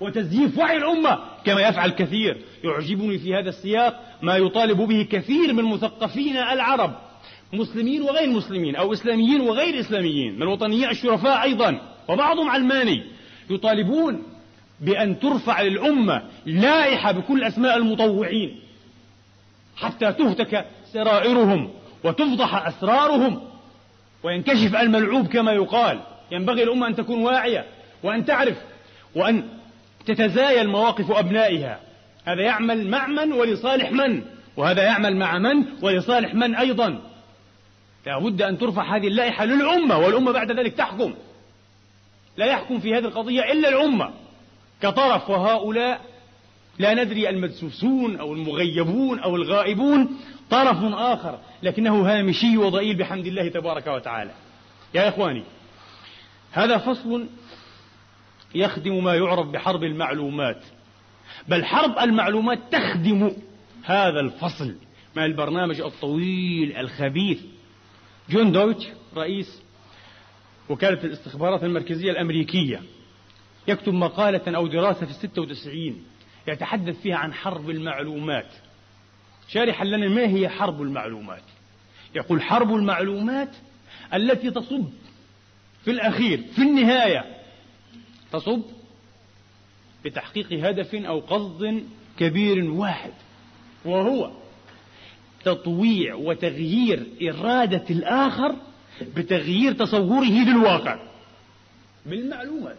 وتزييف 0.00 0.58
وعي 0.58 0.76
الأمة 0.76 1.18
كما 1.44 1.60
يفعل 1.60 1.90
كثير. 1.90 2.36
يعجبني 2.64 3.18
في 3.18 3.34
هذا 3.34 3.48
السياق 3.48 4.00
ما 4.22 4.36
يطالب 4.36 4.78
به 4.78 5.06
كثير 5.10 5.52
من 5.52 5.64
مثقفين 5.64 6.36
العرب 6.36 6.94
مسلمين 7.52 8.02
وغير 8.02 8.30
مسلمين 8.30 8.76
أو 8.76 8.92
إسلاميين 8.92 9.40
وغير 9.40 9.80
إسلاميين 9.80 10.34
من 10.36 10.42
الوطنيين 10.42 10.90
الشرفاء 10.90 11.42
أيضا 11.42 11.80
وبعضهم 12.08 12.48
علماني 12.50 13.02
يطالبون 13.50 14.22
بأن 14.80 15.20
ترفع 15.20 15.60
للأمة 15.60 16.22
لائحة 16.46 17.12
بكل 17.12 17.44
أسماء 17.44 17.76
المطوعين 17.76 18.60
حتى 19.76 20.12
تهتك 20.12 20.66
سرائرهم 20.92 21.70
وتفضح 22.04 22.66
أسرارهم 22.66 23.42
وينكشف 24.22 24.76
الملعوب 24.76 25.26
كما 25.26 25.52
يقال. 25.52 26.00
ينبغي 26.30 26.62
الأمة 26.62 26.86
أن 26.86 26.96
تكون 26.96 27.22
واعية 27.22 27.66
وأن 28.02 28.24
تعرف 28.24 28.56
وأن 29.16 29.48
تتزايل 30.06 30.68
مواقف 30.68 31.10
أبنائها. 31.10 31.80
هذا 32.24 32.42
يعمل 32.42 32.90
مع 32.90 33.06
من 33.06 33.32
ولصالح 33.32 33.92
من؟ 33.92 34.22
وهذا 34.56 34.82
يعمل 34.82 35.16
مع 35.16 35.38
من 35.38 35.64
ولصالح 35.82 36.34
من 36.34 36.54
أيضا؟ 36.54 37.00
لابد 38.06 38.42
أن 38.42 38.58
ترفع 38.58 38.96
هذه 38.96 39.06
اللائحة 39.06 39.44
للأمة 39.44 39.98
والأمة 39.98 40.32
بعد 40.32 40.52
ذلك 40.52 40.74
تحكم. 40.74 41.14
لا 42.36 42.46
يحكم 42.46 42.80
في 42.80 42.94
هذه 42.94 43.04
القضية 43.04 43.52
إلا 43.52 43.68
الأمة. 43.68 44.10
كطرف 44.82 45.30
وهؤلاء 45.30 46.00
لا 46.78 47.04
ندري 47.04 47.28
المدسوسون 47.28 48.16
أو 48.16 48.34
المغيبون 48.34 49.18
أو 49.18 49.36
الغائبون 49.36 50.08
طرف 50.50 50.76
آخر 50.94 51.38
لكنه 51.62 52.00
هامشي 52.00 52.56
وضئيل 52.56 52.96
بحمد 52.96 53.26
الله 53.26 53.48
تبارك 53.48 53.86
وتعالى. 53.86 54.30
يا 54.94 55.08
إخواني 55.08 55.44
هذا 56.52 56.78
فصل 56.78 57.26
يخدم 58.54 59.04
ما 59.04 59.14
يعرف 59.14 59.46
بحرب 59.46 59.84
المعلومات 59.84 60.64
بل 61.48 61.64
حرب 61.64 61.98
المعلومات 61.98 62.58
تخدم 62.72 63.32
هذا 63.84 64.20
الفصل 64.20 64.74
من 65.16 65.24
البرنامج 65.24 65.80
الطويل 65.80 66.76
الخبيث. 66.76 67.40
جون 68.30 68.52
دويتش 68.52 68.86
رئيس 69.16 69.62
وكالة 70.68 71.04
الاستخبارات 71.04 71.64
المركزية 71.64 72.10
الأمريكية. 72.10 72.82
يكتب 73.70 73.94
مقالة 73.94 74.56
أو 74.56 74.66
دراسة 74.66 75.06
في 75.06 75.10
الستة 75.10 75.42
وتسعين 75.42 76.04
يتحدث 76.48 77.00
فيها 77.00 77.16
عن 77.16 77.34
حرب 77.34 77.70
المعلومات. 77.70 78.52
شارحا 79.48 79.84
لنا 79.84 80.08
ما 80.08 80.22
هي 80.22 80.48
حرب 80.48 80.82
المعلومات. 80.82 81.42
يقول 82.14 82.42
حرب 82.42 82.74
المعلومات 82.74 83.50
التي 84.14 84.50
تصب 84.50 84.84
في 85.84 85.90
الأخير 85.90 86.42
في 86.56 86.62
النهاية 86.62 87.24
تصب 88.32 88.62
بتحقيق 90.04 90.52
هدف 90.52 90.94
أو 90.94 91.20
قصد 91.20 91.84
كبير 92.18 92.70
واحد 92.70 93.12
وهو 93.84 94.30
تطويع 95.44 96.14
وتغيير 96.14 97.06
إرادة 97.22 97.84
الآخر 97.90 98.56
بتغيير 99.16 99.72
تصوره 99.72 100.24
للواقع 100.24 100.98
بالمعلومات. 102.06 102.78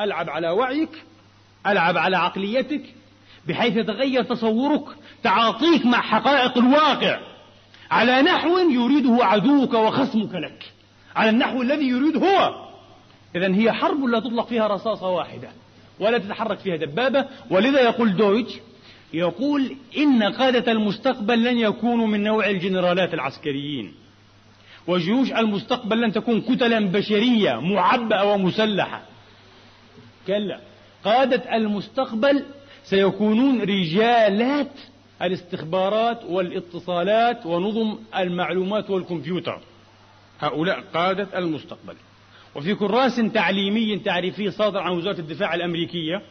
ألعب 0.00 0.30
على 0.30 0.50
وعيك 0.50 1.04
ألعب 1.66 1.96
على 1.96 2.16
عقليتك 2.16 2.82
بحيث 3.48 3.76
يتغير 3.76 4.22
تصورك 4.22 4.84
تعاطيك 5.22 5.86
مع 5.86 6.00
حقائق 6.00 6.58
الواقع. 6.58 7.20
على 7.90 8.22
نحو 8.22 8.58
يريده 8.58 9.24
عدوك 9.24 9.74
وخصمك 9.74 10.34
لك. 10.34 10.72
على 11.16 11.30
النحو 11.30 11.62
الذي 11.62 11.84
يريد 11.88 12.16
هو. 12.16 12.66
إذا 13.36 13.54
هي 13.54 13.72
حرب 13.72 14.04
لا 14.04 14.20
تطلق 14.20 14.46
فيها 14.46 14.68
رصاصة 14.68 15.08
واحدة 15.08 15.48
ولا 16.00 16.18
تتحرك 16.18 16.58
فيها 16.58 16.76
دبابة. 16.76 17.26
ولذا 17.50 17.80
يقول 17.80 18.16
دويتش 18.16 18.52
يقول 19.12 19.76
إن 19.98 20.22
قادة 20.22 20.72
المستقبل 20.72 21.44
لن 21.44 21.58
يكونوا 21.58 22.06
من 22.06 22.22
نوع 22.22 22.50
الجنرالات 22.50 23.14
العسكريين. 23.14 23.94
وجيوش 24.86 25.32
المستقبل 25.32 26.00
لن 26.00 26.12
تكون 26.12 26.40
كتلا 26.40 26.80
بشرية 26.80 27.60
معبأة 27.60 28.24
ومسلحة. 28.24 29.02
كلا. 30.26 30.60
قادة 31.04 31.56
المستقبل 31.56 32.44
سيكونون 32.84 33.60
رجالات 33.60 34.72
الاستخبارات 35.22 36.24
والاتصالات 36.24 37.46
ونظم 37.46 37.98
المعلومات 38.16 38.90
والكمبيوتر. 38.90 39.60
هؤلاء 40.40 40.80
قادة 40.94 41.38
المستقبل. 41.38 41.94
وفي 42.54 42.74
كراس 42.74 43.16
تعليمي 43.34 43.98
تعريفي 43.98 44.50
صادر 44.50 44.78
عن 44.78 44.92
وزارة 44.92 45.18
الدفاع 45.20 45.54
الأمريكية 45.54 46.22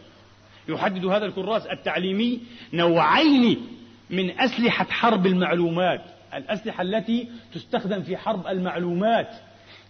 يحدد 0.70 1.06
هذا 1.06 1.26
الكراس 1.26 1.68
التعليمي 1.68 2.40
نوعين 2.74 3.68
من 4.10 4.40
أسلحة 4.40 4.86
حرب 4.86 5.26
المعلومات. 5.26 6.02
الأسلحة 6.34 6.82
التي 6.82 7.28
تستخدم 7.54 8.02
في 8.02 8.18
حرب 8.18 8.48
المعلومات. 8.48 9.30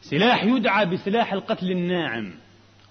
سلاح 0.01 0.43
يدعى 0.43 0.85
بسلاح 0.85 1.33
القتل 1.33 1.71
الناعم. 1.71 2.33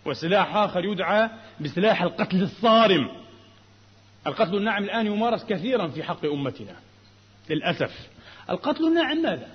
وسلاح 0.07 0.57
آخر 0.57 0.85
يدعى 0.85 1.31
بسلاح 1.61 2.03
القتل 2.03 2.43
الصارم. 2.43 3.09
القتل 4.27 4.57
الناعم 4.57 4.85
الآن 4.85 5.07
يمارس 5.07 5.45
كثيرا 5.45 5.87
في 5.87 6.03
حق 6.03 6.25
أمتنا. 6.25 6.77
للأسف. 7.51 8.09
القتل 8.51 8.85
الناعم 8.85 9.23
ماذا؟ 9.23 9.49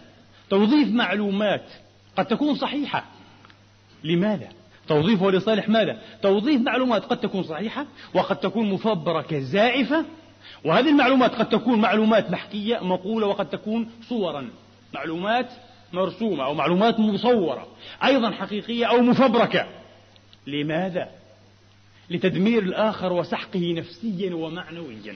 توظيف 0.50 0.88
معلومات 0.88 1.66
قد 2.18 2.26
تكون 2.26 2.56
صحيحة. 2.56 3.06
لماذا؟ 4.04 4.50
توظيفه 4.88 5.32
لصالح 5.32 5.70
ماذا؟ 5.70 6.02
توظيف 6.22 6.62
معلومات 6.62 7.06
قد 7.06 7.20
تكون 7.20 7.44
صحيحة 7.44 7.86
وقد 8.14 8.36
تكون 8.36 8.70
مفبركة 8.70 9.40
زائفة. 9.40 10.06
وهذه 10.66 10.90
المعلومات 10.90 11.36
قد 11.36 11.50
تكون 11.50 11.82
معلومات 11.82 12.32
محكية 12.32 12.80
مقولة 12.80 13.28
وقد 13.28 13.50
تكون 13.50 13.92
صورا. 14.10 14.50
معلومات 14.94 15.50
مرسومة 15.94 16.46
أو 16.46 16.54
معلومات 16.54 17.00
مصورة 17.00 17.68
أيضا 18.04 18.32
حقيقية 18.32 18.86
أو 18.86 19.02
مفبركة. 19.02 19.68
لماذا؟ 20.48 21.10
لتدمير 22.10 22.64
الآخر 22.64 23.14
وسحقه 23.14 23.74
نفسيا 23.74 24.36
ومعنويا 24.36 25.16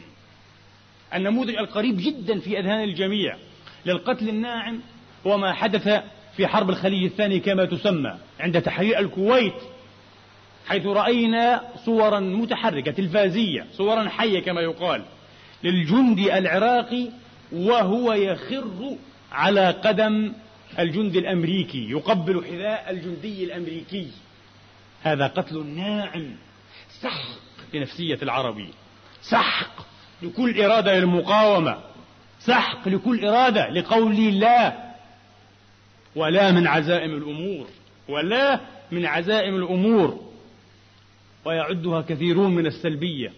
النموذج 1.14 1.56
القريب 1.56 1.98
جدا 1.98 2.40
في 2.40 2.60
أذهان 2.60 2.84
الجميع 2.84 3.38
للقتل 3.86 4.30
الناعم 4.30 4.80
هو 5.28 5.38
ما 5.38 5.54
حدث 5.54 6.04
في 6.38 6.48
حرب 6.48 6.70
الخليج 6.70 7.04
الثاني 7.04 7.40
كما 7.40 7.66
تسمى 7.66 8.18
عند 8.40 8.62
تحرير 8.62 9.00
الكويت 9.00 9.54
حيث 10.68 10.86
رأينا 10.86 11.64
صورا 11.86 12.20
متحركة 12.20 12.92
تلفازية 12.92 13.66
صورا 13.74 14.10
حية 14.10 14.40
كما 14.40 14.62
يقال 14.62 15.04
للجندي 15.64 16.38
العراقي 16.38 17.10
وهو 17.52 18.14
يخر 18.14 18.96
على 19.32 19.72
قدم 19.72 20.34
الجندي 20.80 21.20
الأمريكي 21.20 21.90
يقبل 21.90 22.46
حذاء 22.46 22.90
الجندي 22.90 23.44
الأمريكي 23.44 24.08
هذا 25.04 25.28
قتل 25.28 25.66
ناعم. 25.66 26.36
سحق 27.02 27.40
لنفسية 27.74 28.20
العربي 28.22 28.70
سحق 29.22 29.72
لكل 30.22 30.62
إرادة 30.62 31.00
للمقاومة. 31.00 31.78
سحق 32.40 32.88
لكل 32.88 33.26
إرادة 33.26 33.70
لقول 33.70 34.40
لا. 34.40 34.90
ولا 36.16 36.52
من 36.52 36.68
عزائم 36.68 37.18
الأمور. 37.18 37.68
ولا 38.10 38.60
من 38.92 39.06
عزائم 39.06 39.56
الأمور. 39.56 40.20
ويعدها 41.46 42.02
كثيرون 42.02 42.56
من 42.56 42.66
السلبية. 42.66 43.34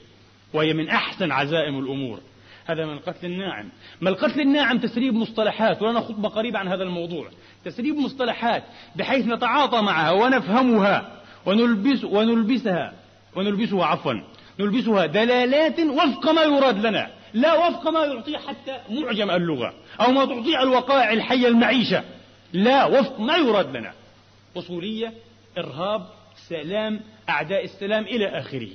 وهي 0.54 0.74
من 0.74 0.90
أحسن 0.90 1.32
عزائم 1.32 1.80
الأمور. 1.80 2.20
هذا 2.66 2.86
من 2.86 2.94
القتل 2.94 3.26
الناعم. 3.26 3.70
ما 4.02 4.10
القتل 4.10 4.42
الناعم 4.42 4.80
تسريب 4.80 5.14
مصطلحات. 5.14 5.82
ولنا 5.82 6.00
خطبة 6.00 6.30
قريبة 6.30 6.60
عن 6.60 6.68
هذا 6.68 6.84
الموضوع. 6.84 7.30
تسريب 7.66 7.96
مصطلحات 7.96 8.64
بحيث 8.96 9.26
نتعاطى 9.26 9.82
معها 9.82 10.12
ونفهمها. 10.12 11.21
ونلبس 11.46 12.04
ونلبسها 12.04 12.94
ونلبسها 13.36 13.86
عفوا. 13.86 14.14
نلبسها 14.60 15.06
دلالات 15.06 15.80
وفق 15.80 16.32
ما 16.32 16.42
يراد 16.42 16.86
لنا. 16.86 17.12
لا 17.34 17.68
وفق 17.68 17.90
ما 17.90 18.06
يعطيه 18.06 18.38
حتى 18.38 18.78
معجم 18.90 19.32
اللغة 19.32 19.74
أو 20.02 20.12
ما 20.12 20.26
تعطيه 20.26 20.64
الوقائع 20.64 21.14
الحية 21.14 21.48
المعيشة. 21.48 22.04
لا 22.54 22.86
وفق 22.86 23.20
ما 23.20 23.38
يراد 23.38 23.78
لنا. 23.78 23.94
وصولية 24.56 25.14
إرهاب 25.58 26.06
سلام 26.50 27.00
أعداء 27.30 27.64
السلام 27.64 28.04
إلى 28.04 28.28
آخره. 28.28 28.72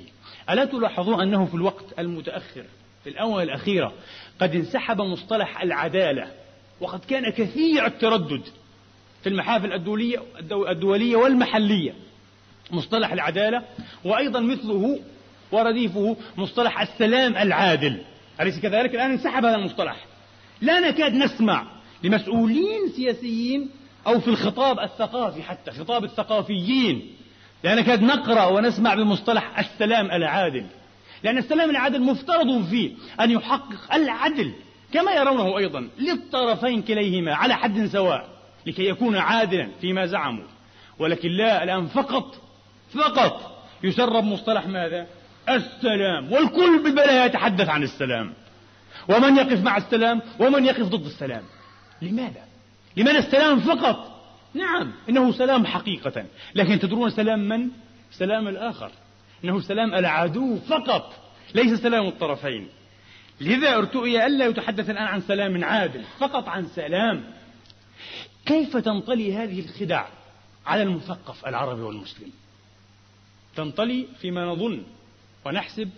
ألا 0.50 0.64
تلاحظون 0.64 1.20
أنه 1.20 1.44
في 1.44 1.55
الوقت 1.55 1.85
المتأخر 1.98 2.64
في 3.05 3.11
الآونة 3.11 3.42
الأخيرة 3.42 3.92
قد 4.40 4.55
انسحب 4.55 5.00
مصطلح 5.00 5.62
العدالة. 5.62 6.33
وقد 6.81 7.05
كان 7.05 7.31
كثير 7.31 7.87
التردد 7.87 8.42
في 9.22 9.29
المحافل 9.29 9.72
الدولية, 9.72 10.22
الدولية 10.52 11.16
والمحلية. 11.16 11.94
مصطلح 12.70 13.12
العدالة 13.12 13.62
وأيضا 14.05 14.40
مثله 14.40 15.00
ورديفه 15.52 16.16
مصطلح 16.37 16.81
السلام 16.81 17.37
العادل. 17.37 18.02
أليس 18.40 18.61
كذلك؟ 18.61 18.94
الآن 18.94 19.11
انسحب 19.11 19.44
هذا 19.44 19.57
المصطلح. 19.57 19.96
لا 20.61 20.81
نكاد 20.81 21.14
نسمع 21.14 21.66
لمسؤولين 22.05 22.88
سياسيين 22.96 23.70
أو 24.07 24.20
في 24.20 24.29
الخطاب 24.29 24.81
الثقافي 24.81 25.42
حتى 25.42 25.70
خطاب 25.70 26.05
الثقافيين. 26.05 27.12
لا 27.64 27.74
نكاد 27.74 28.02
نقرأ 28.02 28.44
ونسمع 28.44 28.94
بمصطلح 28.94 29.59
السلام 29.59 30.11
العادل. 30.11 30.66
لأن 31.22 31.38
السلام 31.38 31.70
العادل 31.70 32.02
مفترض 32.02 32.64
فيه 32.64 32.92
أن 33.20 33.31
يحقق 33.31 33.94
العدل 33.94 34.52
كما 34.92 35.12
يرونه 35.12 35.59
أيضا 35.59 35.88
للطرفين 35.98 36.83
كليهما 36.83 37.35
على 37.35 37.55
حد 37.55 37.87
سواء 37.87 38.29
لكي 38.66 38.88
يكون 38.88 39.16
عادلا 39.16 39.68
فيما 39.81 40.07
زعموا. 40.07 40.44
ولكن 40.98 41.29
لا 41.29 41.64
الآن 41.64 41.87
فقط 41.87 42.46
فقط 42.94 43.64
يسرب 43.83 44.25
مصطلح 44.25 44.66
ماذا؟ 44.66 45.07
السلام. 45.49 46.33
والكل 46.33 46.83
بالبلاء 46.83 47.27
يتحدث 47.27 47.68
عن 47.68 47.83
السلام. 47.83 48.33
ومن 49.09 49.37
يقف 49.37 49.62
مع 49.62 49.77
السلام؟ 49.77 50.22
ومن 50.38 50.64
يقف 50.64 50.83
ضد 50.83 51.07
السلام. 51.07 51.42
لماذا؟ 52.03 52.44
لماذا 52.96 53.18
السلام 53.18 53.61
فقط؟ 53.61 54.16
نعم 54.55 54.92
إنه 55.09 55.33
سلام 55.33 55.66
حقيقة. 55.66 56.25
لكن 56.55 56.79
تدرون 56.79 57.11
سلام 57.11 57.49
من؟ 57.49 57.68
سلام 58.11 58.49
الآخر. 58.49 58.90
إنه 59.44 59.61
سلام 59.61 59.94
العدو 59.94 60.57
فقط 60.57 61.12
ليس 61.55 61.81
سلام 61.81 62.07
الطرفين. 62.07 62.68
لذا 63.40 63.77
ارتؤي 63.77 64.27
ألا 64.27 64.46
يتحدث 64.46 64.90
الآن 64.90 65.07
عن 65.07 65.20
سلام 65.20 65.64
عادل 65.64 66.05
فقط 66.18 66.49
عن 66.49 66.66
سلام. 66.66 67.25
كيف 68.46 68.77
تنطلي 68.77 69.35
هذه 69.35 69.61
الخدع 69.61 70.05
على 70.66 70.83
المثقف 70.83 71.46
العربي 71.46 71.83
والمسلم؟ 71.83 72.31
تنطلي 73.57 74.07
فيما 74.21 74.45
نظن 74.45 74.83
ونحسب 75.45 75.90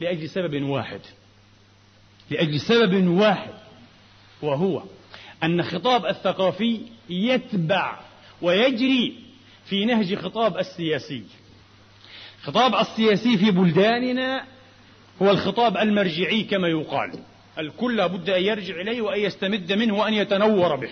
لأجل 0.00 0.28
سبب 0.28 0.62
واحد. 0.62 1.00
لأجل 2.30 2.60
سبب 2.60 3.08
واحد 3.08 3.54
وهو 4.42 4.82
أن 5.44 5.62
خطاب 5.62 6.06
الثقافي 6.06 6.80
يتبع 7.10 8.00
ويجري 8.42 9.18
في 9.64 9.84
نهج 9.84 10.14
خطاب 10.14 10.58
السياسي. 10.58 11.22
خطاب 12.42 12.74
السياسي 12.74 13.38
في 13.38 13.50
بلداننا 13.50 14.44
هو 15.22 15.30
الخطاب 15.30 15.76
المرجعي 15.76 16.44
كما 16.44 16.68
يقال. 16.68 17.18
الكل 17.58 17.96
لابد 17.96 18.30
أن 18.30 18.42
يرجع 18.42 18.80
إليه 18.80 19.00
وأن 19.00 19.20
يستمد 19.20 19.72
منه 19.72 19.94
وأن 19.94 20.14
يتنور 20.14 20.76
به. 20.76 20.90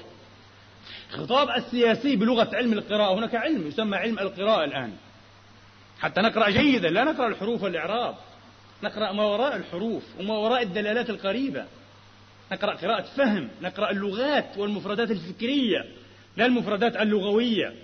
خطاب 1.10 1.48
السياسي 1.50 2.16
بلغة 2.16 2.56
علم 2.56 2.72
القراءة. 2.72 3.18
هناك 3.18 3.34
علم 3.34 3.66
يسمى 3.66 3.96
علم 3.96 4.18
القراءة 4.18 4.64
الآن. 4.64 4.92
حتى 6.00 6.20
نقرأ 6.20 6.50
جيدا 6.50 6.90
لا 6.90 7.04
نقرأ 7.04 7.28
الحروف 7.28 7.62
والإعراب. 7.62 8.14
نقرأ 8.82 9.12
ما 9.12 9.24
وراء 9.24 9.56
الحروف 9.56 10.02
وما 10.20 10.34
وراء 10.34 10.62
الدلالات 10.62 11.10
القريبة. 11.10 11.64
نقرأ 12.52 12.74
قراءة 12.74 13.02
فهم 13.02 13.48
نقرأ 13.62 13.90
اللغات 13.90 14.58
والمفردات 14.58 15.10
الفكرية 15.10 15.84
لا 16.36 16.46
المفردات 16.46 16.96
اللغوية. 16.96 17.74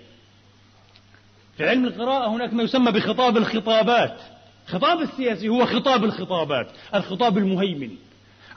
في 1.57 1.69
علم 1.69 1.85
القراءة 1.85 2.29
هناك 2.29 2.53
ما 2.53 2.63
يسمى 2.63 2.91
بخطاب 2.91 3.37
الخطابات. 3.37 4.21
خطاب 4.67 5.01
السياسي 5.01 5.49
هو 5.49 5.65
خطاب 5.65 6.03
الخطابات 6.03 6.71
الخطاب 6.95 7.37
المهيمن 7.37 7.95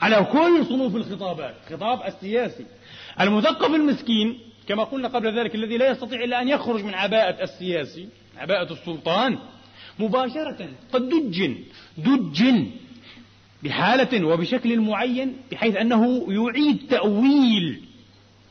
على 0.01 0.25
كل 0.33 0.67
صنوف 0.67 0.97
الخطابات 0.97 1.55
خطاب 1.71 2.07
السياسي. 2.07 2.67
المثقف 3.21 3.75
المسكين 3.75 4.39
كما 4.69 4.85
قلنا 4.85 5.09
قبل 5.09 5.39
ذلك 5.39 5.55
الذي 5.55 5.77
لا 5.77 5.91
يستطيع 5.91 6.25
إلا 6.25 6.43
أن 6.43 6.49
يخرج 6.49 6.85
من 6.85 6.95
عباءة 6.95 7.43
السياسي 7.43 8.09
عباءة 8.39 8.73
السلطان 8.73 9.39
مباشرة 9.99 10.69
قد 10.93 11.09
دج 11.09 11.51
دج 11.99 12.45
بحالة 13.63 14.27
وبشكل 14.27 14.81
معين 14.81 15.37
بحيث 15.53 15.77
أنه 15.77 16.27
يعيد 16.29 16.87
تأويل 16.91 17.83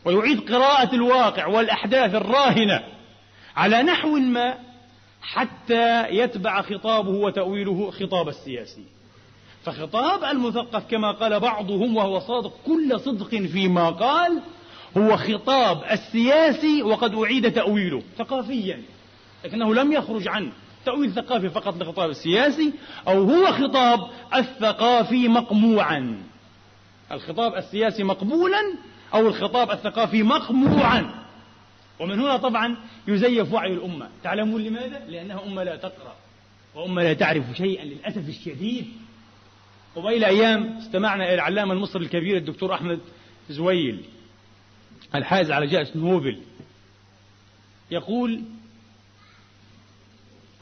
ويعيد 0.06 0.52
قراءة 0.52 0.96
الواقع 0.96 1.48
والأحداث 1.48 2.16
الراهنة 2.16 2.84
على 3.56 3.84
نحو 3.84 4.18
ما 4.18 4.58
حتى 5.22 6.10
يتبع 6.10 6.62
خطابه 6.62 7.10
وتأويله 7.10 7.92
خطاب 7.92 8.28
السياسي. 8.28 8.84
فخطاب 9.64 10.24
المثقف 10.24 10.92
كما 10.92 11.12
قال 11.12 11.40
بعضهم 11.40 11.96
وهو 11.96 12.20
صادق 12.20 12.54
كل 12.66 13.00
صدق 13.00 13.30
فيما 13.30 13.90
قال 13.90 14.42
هو 14.98 15.18
خطاب 15.18 15.84
السياسي 15.92 16.84
وقد 16.84 17.16
أعيد 17.16 17.52
تأويله 17.52 18.02
ثقافيا 18.18 18.82
لكنه 19.44 19.74
لم 19.74 19.92
يخرج 19.92 20.28
عن 20.28 20.52
تأويل 20.86 21.12
ثقافي 21.12 21.50
فقط 21.50 21.82
لخطاب 21.82 22.10
السياسي 22.10 22.74
أو 23.08 23.24
هو 23.24 23.52
خطاب 23.52 24.00
الثقافي 24.36 25.28
مقموعا. 25.28 26.24
الخطاب 27.12 27.56
السياسي 27.56 28.04
مقبولا 28.04 28.62
أو 29.14 29.28
الخطاب 29.28 29.72
الثقافي 29.72 30.24
مقموعا. 30.24 31.26
ومن 32.00 32.20
هنا 32.20 32.38
طبعا 32.38 32.78
يزيف 33.08 33.54
وعي 33.54 33.74
الأمة. 33.74 34.10
تعلمون 34.24 34.64
لماذا؟ 34.64 35.06
لأنها 35.08 35.44
أمة 35.46 35.64
لا 35.64 35.76
تقرأ 35.76 36.16
وأمة 36.76 37.04
لا 37.04 37.14
تعرف 37.14 37.44
شيئا 37.58 37.86
للأسف 37.86 38.30
الشديد. 38.30 38.86
قبيل 39.96 40.24
أيام 40.24 40.78
استمعنا 40.78 41.26
إلى 41.26 41.34
العلامة 41.34 41.74
المصري 41.74 42.04
الكبير 42.04 42.38
الدكتور 42.38 42.74
أحمد 42.74 43.00
زويل 43.50 44.06
الحائز 45.16 45.52
على 45.52 45.68
جائزة 45.68 45.92
نوبل. 45.96 46.42
يقول 47.92 48.42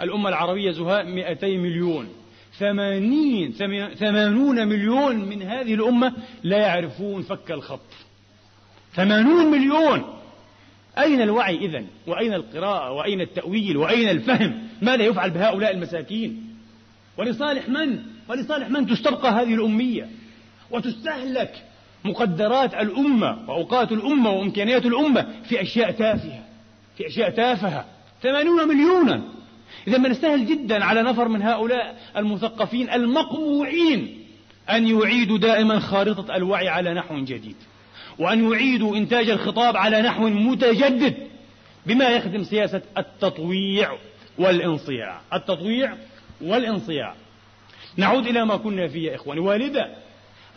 الأمة 0.01 0.29
العربية 0.29 0.71
زهاء 0.71 1.05
200 1.05 1.47
مليون. 1.47 2.09
ثمانين 2.59 3.51
ثمانون 3.95 4.67
مليون 4.67 5.15
من 5.15 5.41
هذه 5.41 5.73
الأمة 5.73 6.13
لا 6.43 6.57
يعرفون 6.57 7.21
فك 7.21 7.51
الخط. 7.51 7.79
ثمانون 8.93 9.45
مليون. 9.45 10.03
أين 10.97 11.21
الوعي 11.21 11.57
إذن؟ 11.57 11.87
وأين 12.07 12.33
القراءة؟ 12.33 12.91
وأين 12.91 13.21
التأويل؟ 13.21 13.77
وأين 13.77 14.09
الفهم؟ 14.09 14.67
ماذا 14.81 15.03
يفعل 15.03 15.29
بهؤلاء 15.29 15.71
المساكين؟ 15.71 16.55
ولصالح 17.17 17.69
من؟ 17.69 17.99
ولصالح 18.29 18.69
من 18.69 18.87
تستبقى 18.87 19.31
هذه 19.31 19.53
الأمية؟ 19.53 20.09
وتستهلك 20.71 21.65
مقدرات 22.05 22.73
الأمة 22.73 23.49
وأوقات 23.49 23.91
الأمة 23.91 24.31
وإمكانيات 24.31 24.85
الأمة 24.85 25.27
في 25.43 25.61
أشياء 25.61 25.91
تافهة 25.91 26.43
في 26.97 27.07
أشياء 27.07 27.29
تافهة. 27.29 27.85
ثمانون 28.21 28.67
مليونا. 28.67 29.21
إذا 29.87 29.97
ما 29.97 30.09
نستاهل 30.09 30.45
جدا 30.45 30.85
على 30.85 31.03
نفر 31.03 31.27
من 31.27 31.41
هؤلاء 31.41 31.97
المثقفين 32.17 32.89
المقموعين 32.89 34.21
أن 34.69 34.87
يعيدوا 34.87 35.37
دائما 35.37 35.79
خارطة 35.79 36.35
الوعي 36.35 36.69
على 36.69 36.93
نحو 36.93 37.19
جديد 37.19 37.55
وأن 38.19 38.51
يعيدوا 38.51 38.97
إنتاج 38.97 39.29
الخطاب 39.29 39.77
على 39.77 40.01
نحو 40.01 40.29
متجدد 40.29 41.17
بما 41.85 42.09
يخدم 42.09 42.43
سياسة 42.43 42.81
التطويع 42.97 43.97
والانصياع. 44.37 45.21
التطويع 45.33 45.97
والانصياع. 46.41 47.15
نعود 47.97 48.27
إلى 48.27 48.45
ما 48.45 48.57
كنا 48.57 48.87
فيه 48.87 49.11
يا 49.11 49.15
إخواني. 49.15 49.39
والذا 49.39 49.95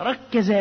ركز 0.00 0.54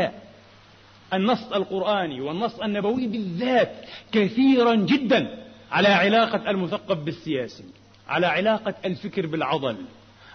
النص 1.13 1.51
القرآني 1.53 2.21
والنص 2.21 2.59
النبوي 2.59 3.07
بالذات 3.07 3.71
كثيرا 4.11 4.75
جدا 4.75 5.45
على 5.71 5.87
علاقة 5.87 6.49
المثقف 6.49 6.97
بالسياسي. 6.97 7.63
على 8.07 8.27
علاقة 8.27 8.73
الفكر 8.85 9.27
بالعضل 9.27 9.77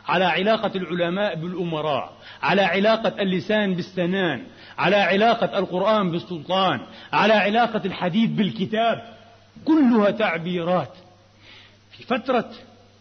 على 0.08 0.24
علاقة 0.24 0.70
العلماء 0.76 1.34
بالأمراء 1.34 2.12
على 2.42 2.62
علاقة 2.62 3.22
اللسان 3.22 3.74
بالسنان 3.74 4.46
على 4.78 4.96
علاقة 4.96 5.58
القرآن 5.58 6.10
بالسلطان 6.10 6.80
على 7.12 7.32
علاقة 7.32 7.82
الحديث 7.84 8.30
بالكتاب 8.30 9.16
كلها 9.64 10.10
تعبيرات. 10.10 10.92
في 11.90 12.02
فترة 12.04 12.50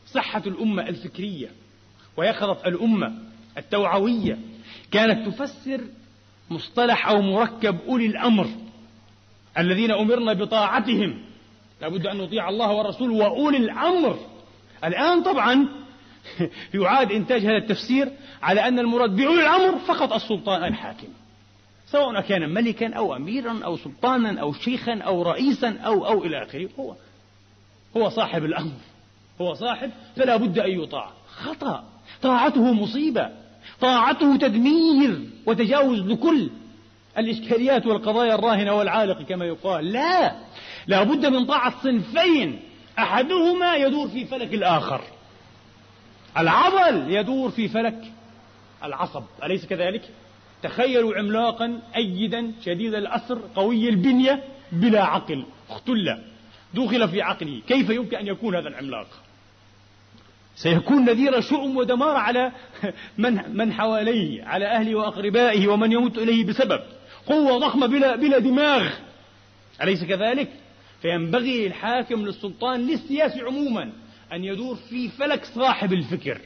صحة 0.08 0.44
الأمة 0.48 0.88
الفكرية 0.90 1.48
ويقظة 2.18 2.68
الأمة 2.68 3.14
التوعوية 3.58 4.38
كانت 4.92 5.28
تفسر 5.28 5.82
مصطلح 6.50 7.08
أو 7.08 7.22
مركب 7.22 7.80
أولي 7.88 8.06
الأمر 8.06 8.48
الذين 9.58 9.92
أمرنا 9.92 10.34
بطاعتهم. 10.34 11.22
لابد 11.82 12.08
أن 12.08 12.18
نطيع 12.18 12.50
الله 12.50 12.72
والرسول 12.72 13.12
وأولي 13.12 13.58
الأمر. 13.58 14.20
الآن 14.84 15.24
طبعا 15.24 15.68
يعاد 16.74 17.12
إنتاج 17.12 17.42
هذا 17.42 17.58
التفسير 17.58 18.12
على 18.42 18.68
أن 18.68 18.80
المراد 18.80 19.16
بأولي 19.16 19.42
الأمر 19.42 19.80
فقط 19.80 20.13
السلطان 20.13 20.63
الحاكم. 20.63 21.08
سواء 21.92 22.22
كان 22.22 22.54
ملكا 22.54 22.94
أو 22.94 23.16
أميرا 23.16 23.60
أو 23.66 23.78
سلطانا 23.78 24.42
أو 24.42 24.54
شيخا 24.54 25.00
أو 25.00 25.22
رئيسا 25.22 25.78
أو 25.78 26.08
أو 26.08 26.24
إلى 26.24 26.44
آخره. 26.44 26.70
هو 26.80 26.96
هو 27.98 28.10
صاحب 28.10 28.46
الأمر. 28.46 28.72
هو 29.42 29.54
صاحب 29.54 29.92
فلا 30.16 30.36
بد 30.36 30.60
أن 30.60 30.72
يطاع. 30.72 31.12
خطأ. 31.36 31.84
طاعته 32.22 32.74
مصيبة. 32.74 33.30
طاعته 33.82 34.36
تدمير 34.38 35.20
وتجاوز 35.46 36.00
لكل 36.00 36.50
الإشكاليات 37.18 37.86
والقضايا 37.86 38.36
الراهنة 38.36 38.74
والعالقة 38.74 39.24
كما 39.24 39.46
يقال. 39.46 39.92
لا. 39.92 40.36
لا 40.88 41.04
بد 41.04 41.26
من 41.26 41.46
طاعة 41.46 41.84
صنفين. 41.84 42.60
أحدهما 43.00 43.76
يدور 43.76 44.08
في 44.08 44.26
فلك 44.26 44.54
الآخر. 44.54 45.02
العضل 46.38 47.12
يدور 47.12 47.50
في 47.50 47.68
فلك 47.68 48.12
العصب. 48.84 49.24
أليس 49.44 49.66
كذلك؟ 49.66 50.02
تخيلوا 50.64 51.16
عملاقا 51.18 51.82
أيدا 51.96 52.52
شديد 52.66 52.94
الأسر 52.94 53.42
قوي 53.56 53.90
البنية 53.90 54.44
بلا 54.72 55.04
عقل. 55.04 55.46
اختل. 55.70 56.18
دخل 56.74 57.10
في 57.10 57.22
عقله. 57.22 57.62
كيف 57.68 57.90
يمكن 57.90 58.18
أن 58.18 58.28
يكون 58.28 58.56
هذا 58.56 58.68
العملاق؟ 58.68 59.08
سيكون 60.56 61.06
نذير 61.06 61.42
شؤم 61.42 61.78
ودمار 61.78 62.16
على 62.16 62.52
من 63.18 63.58
من 63.58 63.74
حواليه 63.74 64.44
على 64.44 64.66
أهله 64.66 64.96
وأقربائه 64.96 65.68
ومن 65.68 65.92
يموت 65.92 66.18
إليه 66.18 66.46
بسبب. 66.46 66.82
قوة 67.28 67.58
ضخمة 67.58 67.88
بلا 67.88 68.16
بلا 68.16 68.40
دماغ. 68.40 68.90
أليس 69.82 70.04
كذلك؟ 70.04 70.50
فينبغي 71.02 71.66
للحاكم 71.68 72.26
للسلطان 72.26 72.88
للسياسي 72.88 73.42
عموما 73.42 73.92
أن 74.34 74.44
يدور 74.44 74.76
في 74.76 75.10
فلك 75.10 75.46
صاحب 75.46 75.94
الفكر. 75.94 76.42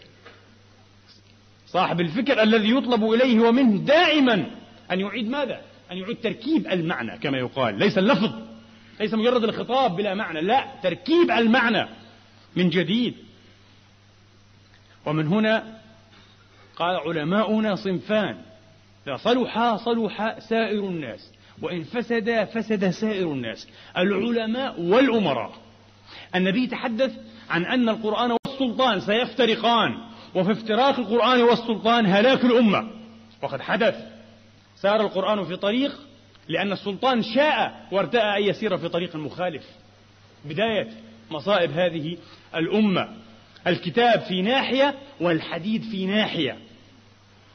صاحب 1.68 2.02
الفكر 2.02 2.44
الذي 2.44 2.70
يطلب 2.70 3.04
إليه 3.04 3.40
ومنه 3.40 3.78
دائما 3.78 4.46
أن 4.92 5.00
يعيد 5.00 5.30
ماذا؟ 5.30 5.62
أن 5.92 5.98
يعيد 5.98 6.18
تركيب 6.18 6.68
المعنى 6.68 7.18
كما 7.18 7.38
يقال. 7.38 7.80
ليس 7.80 7.98
اللفظ 7.98 8.34
ليس 9.00 9.14
مجرد 9.14 9.44
الخطاب 9.44 9.96
بلا 9.96 10.14
معنى 10.14 10.42
لا 10.42 10.68
تركيب 10.84 11.32
المعنى 11.32 11.88
من 12.56 12.70
جديد. 12.70 13.16
ومن 15.06 15.28
هنا 15.28 15.80
قال 16.76 16.96
علماؤنا 16.96 17.76
صنفان 17.76 18.42
إذا 19.08 19.18
صلحا 19.18 19.78
صلح 19.78 20.40
سائر 20.40 20.80
الناس. 20.80 21.32
وإن 21.62 21.84
فسد 21.84 22.44
فسد 22.44 22.90
سائر 22.90 23.32
الناس 23.32 23.68
العلماء 23.98 24.82
والأمراء. 24.82 25.52
النبي 26.36 26.68
تحدث 26.68 27.12
عن 27.50 27.66
أن 27.66 27.90
القرآن 27.90 28.38
والسلطان 28.46 29.00
سيفترقان 29.00 29.92
وفي 30.36 30.52
افتراق 30.52 31.00
القرآن 31.00 31.42
والسلطان 31.42 32.06
هلاك 32.06 32.46
الأمة. 32.46 32.90
وقد 33.44 33.62
حدث 33.62 33.96
سار 34.76 35.02
القرآن 35.02 35.44
في 35.46 35.56
طريق 35.56 35.92
لأن 36.48 36.72
السلطان 36.72 37.24
شاء 37.24 37.88
وارتأى 37.92 38.38
أن 38.38 38.44
يسير 38.44 38.78
في 38.78 38.90
طريق 38.90 39.16
مخالف. 39.16 39.64
بداية 40.46 40.88
مصائب 41.32 41.72
هذه 41.72 42.18
الأمة. 42.56 43.10
الكتاب 43.68 44.20
في 44.20 44.42
ناحية 44.42 44.96
والحديد 45.22 45.84
في 45.84 46.06
ناحية. 46.06 46.58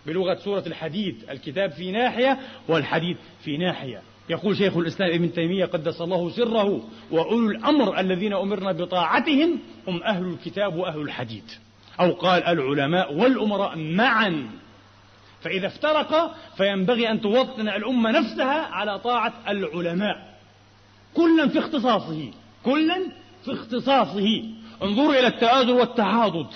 بلغة 0.07 0.35
سورة 0.35 0.62
الحديد. 0.66 1.25
الكتاب 1.31 1.71
في 1.71 1.92
ناحية 1.92 2.38
والحديد 2.69 3.16
في 3.45 3.57
ناحية. 3.57 4.03
يقول 4.31 4.57
شيخ 4.57 4.77
الإسلام 4.77 5.11
ابن 5.11 5.33
تيمية 5.33 5.64
قدس 5.64 6.01
الله 6.01 6.31
سره 6.31 6.83
وأولو 7.11 7.51
الأمر 7.51 8.01
الذين 8.01 8.33
أمرنا 8.33 8.73
بطاعتهم 8.73 9.59
هم 9.88 10.03
أهل 10.03 10.25
الكتاب 10.25 10.77
وأهل 10.77 11.01
الحديد. 11.01 11.45
أو 12.01 12.12
قال 12.12 12.42
العلماء 12.42 13.14
والأمراء 13.14 13.79
معا. 13.79 14.49
فإذا 15.40 15.66
افترقا 15.66 16.35
فينبغي 16.57 17.11
أن 17.11 17.21
توطن 17.21 17.69
الأمة 17.69 18.11
نفسها 18.11 18.61
على 18.62 18.99
طاعة 18.99 19.35
العلماء. 19.49 20.37
كلا 21.14 21.49
في 21.49 21.59
اختصاصه. 21.59 22.31
كلا 22.64 23.07
في 23.45 23.53
اختصاصه. 23.53 24.42
انظروا 24.83 25.12
إلى 25.12 25.27
التآزر 25.27 25.73
والتعاضد. 25.73 26.47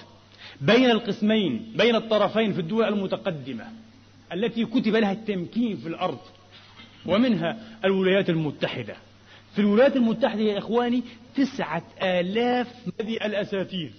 بين 0.60 0.90
القسمين 0.90 1.72
بين 1.76 1.94
الطرفين 1.94 2.52
في 2.52 2.60
الدول 2.60 2.84
المتقدمة 2.84 3.64
التي 4.32 4.64
كتب 4.64 4.96
لها 4.96 5.12
التمكين 5.12 5.76
في 5.76 5.88
الأرض 5.88 6.18
ومنها 7.06 7.78
الولايات 7.84 8.30
المتحدة. 8.30 8.96
في 9.54 9.58
الولايات 9.58 9.96
المتحدة 9.96 10.40
يا 10.40 10.58
إخواني 10.58 11.02
تسعة 11.36 11.82
آلاف 12.02 12.66
الأساتيذ 13.00 13.90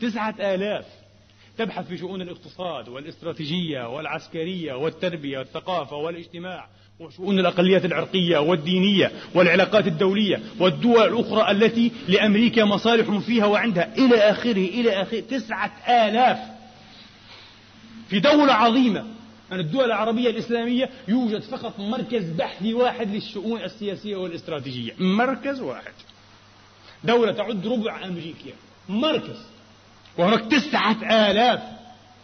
تسعة 0.00 0.34
آلاف. 0.40 0.86
تبحث 1.58 1.86
في 1.88 1.96
شؤون 1.96 2.22
الاقتصاد 2.22 2.88
والاستراتيجية 2.88 3.88
والعسكرية 3.88 4.74
والتربية 4.74 5.38
والثقافة 5.38 5.96
والاجتماع. 5.96 6.68
وشؤون 7.00 7.38
الأقليات 7.38 7.84
العرقية 7.84 8.38
والدينية 8.38 9.12
والعلاقات 9.34 9.86
الدولية 9.86 10.40
والدول 10.58 11.02
الأخرى 11.02 11.50
التي 11.50 11.92
لأمريكا 12.08 12.64
مصالح 12.64 13.18
فيها 13.18 13.46
وعندها. 13.46 13.94
إلى 13.98 14.16
آخره 14.16 14.52
إلى 14.52 15.02
آخره. 15.02 15.20
تسعة 15.20 15.72
آلاف. 15.88 16.38
في 18.08 18.20
دولة 18.20 18.52
عظيمة 18.52 19.04
من 19.50 19.60
الدول 19.60 19.84
العربية 19.84 20.30
الإسلامية 20.30 20.90
يوجد 21.08 21.40
فقط 21.40 21.80
مركز 21.80 22.30
بحثي 22.30 22.74
واحد 22.74 23.14
للشؤون 23.14 23.60
السياسية 23.60 24.16
والاستراتيجية. 24.16 24.92
مركز 24.98 25.60
واحد. 25.60 25.92
دولة 27.04 27.32
تعد 27.32 27.66
ربع 27.66 28.04
أمريكا. 28.04 28.50
مركز. 28.88 29.46
وهناك 30.18 30.50
تسعة 30.50 31.30
آلاف. 31.30 31.60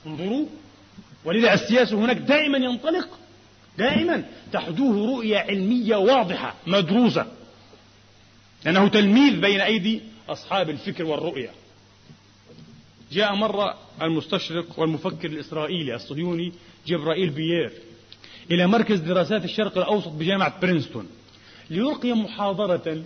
انظروا. 0.06 0.46
ولذا 1.24 1.54
السياسة 1.54 1.96
هناك 1.96 2.16
دائما 2.16 2.58
ينطلق 2.58 3.21
دائما 3.78 4.24
تحدوه 4.52 5.16
رؤية 5.16 5.38
علمية 5.38 5.96
واضحة 5.96 6.54
مدروسة. 6.66 7.26
لأنه 8.64 8.88
تلميذ 8.88 9.40
بين 9.40 9.60
أيدي 9.60 10.00
أصحاب 10.28 10.70
الفكر 10.70 11.04
والرؤية. 11.04 11.50
جاء 13.12 13.34
مرة 13.34 13.78
المستشرق 14.02 14.78
والمفكر 14.78 15.28
الإسرائيلي 15.28 15.94
الصهيوني 15.94 16.52
جبرائيل 16.86 17.30
بيير 17.30 17.72
إلى 18.50 18.66
مركز 18.66 19.00
دراسات 19.00 19.44
الشرق 19.44 19.78
الأوسط 19.78 20.08
بجامعة 20.08 20.60
برينستون 20.60 21.08
ليلقي 21.70 22.12
محاضرة 22.12 23.02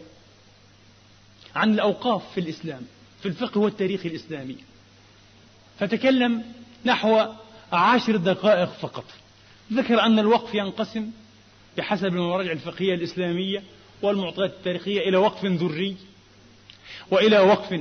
عن 1.55 1.75
الأوقاف 1.75 2.23
في 2.35 2.41
الإسلام 2.41 2.83
في 3.23 3.27
الفقه 3.27 3.59
والتاريخ 3.59 4.07
الإسلامي. 4.07 4.57
فتكلم 5.79 6.45
نحو 6.85 7.25
عشر 7.73 8.17
دقائق 8.17 8.73
فقط. 8.73 9.05
ذكر 9.73 10.01
أن 10.01 10.19
الوقف 10.19 10.55
ينقسم 10.55 11.11
بحسب 11.77 12.07
المراجع 12.07 12.53
الفقهية 12.53 12.95
الإسلامية 12.95 13.63
والمعطيات 14.03 14.51
التاريخية 14.51 15.09
إلى 15.09 15.17
وقف 15.17 15.45
ذري 15.45 15.97
وإلى 17.11 17.39
وقف 17.39 17.81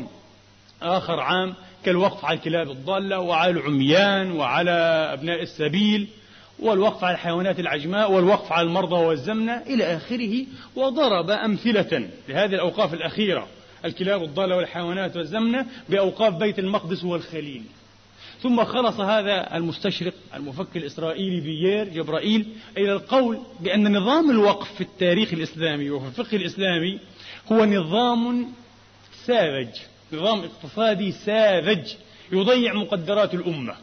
آخر 0.81 1.19
عام 1.19 1.53
كالوقف 1.85 2.25
على 2.25 2.37
الكلاب 2.37 2.71
الضالة 2.71 3.19
وعلى 3.19 3.51
العميان 3.51 4.31
وعلى 4.31 4.71
أبناء 5.13 5.41
السبيل 5.41 6.07
والوقف 6.59 7.03
على 7.03 7.13
الحيوانات 7.13 7.59
العجماء 7.59 8.11
والوقف 8.11 8.51
على 8.51 8.67
المرضى 8.67 8.95
والزمنة 8.95 9.57
إلى 9.57 9.83
آخره 9.97 10.45
وضرب 10.75 11.29
أمثلة 11.29 12.09
لهذه 12.29 12.53
الأوقاف 12.55 12.93
الأخيرة 12.93 13.47
الكلاب 13.85 14.23
الضالة 14.23 14.55
والحيوانات 14.55 15.17
والزمنة 15.17 15.65
بأوقاف 15.89 16.33
بيت 16.33 16.59
المقدس 16.59 17.03
والخليل. 17.03 17.63
ثم 18.45 18.63
خلص 18.63 18.99
هذا 18.99 19.57
المستشرق 19.57 20.13
المفكر 20.33 20.79
الإسرائيلي 20.79 21.41
بيير 21.41 21.87
جبرائيل 21.87 22.47
إلى 22.77 22.93
القول 22.93 23.39
بأن 23.59 23.97
نظام 23.97 24.31
الوقف 24.31 24.73
في 24.73 24.81
التاريخ 24.81 25.33
الإسلامي 25.33 25.89
وفي 25.89 26.07
الفقه 26.07 26.35
الإسلامي 26.37 26.99
هو 27.51 27.65
نظام 27.65 28.47
ساذج 29.25 29.69
نظام 30.13 30.39
اقتصادي 30.39 31.11
ساذج 31.11 31.93
يضيع 32.31 32.73
مقدرات 32.73 33.33
الأمة. 33.33 33.75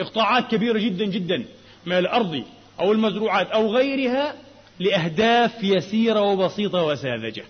إقطاعات 0.00 0.50
كبيرة 0.50 0.78
جدا 0.78 1.04
جدا 1.04 1.44
من 1.86 1.98
الأرض 1.98 2.44
أو 2.80 2.92
المزروعات 2.92 3.46
أو 3.46 3.76
غيرها 3.76 4.34
لأهداف 4.80 5.64
يسيرة 5.64 6.20
وبسيطة 6.20 6.82
وساذجة. 6.82 7.44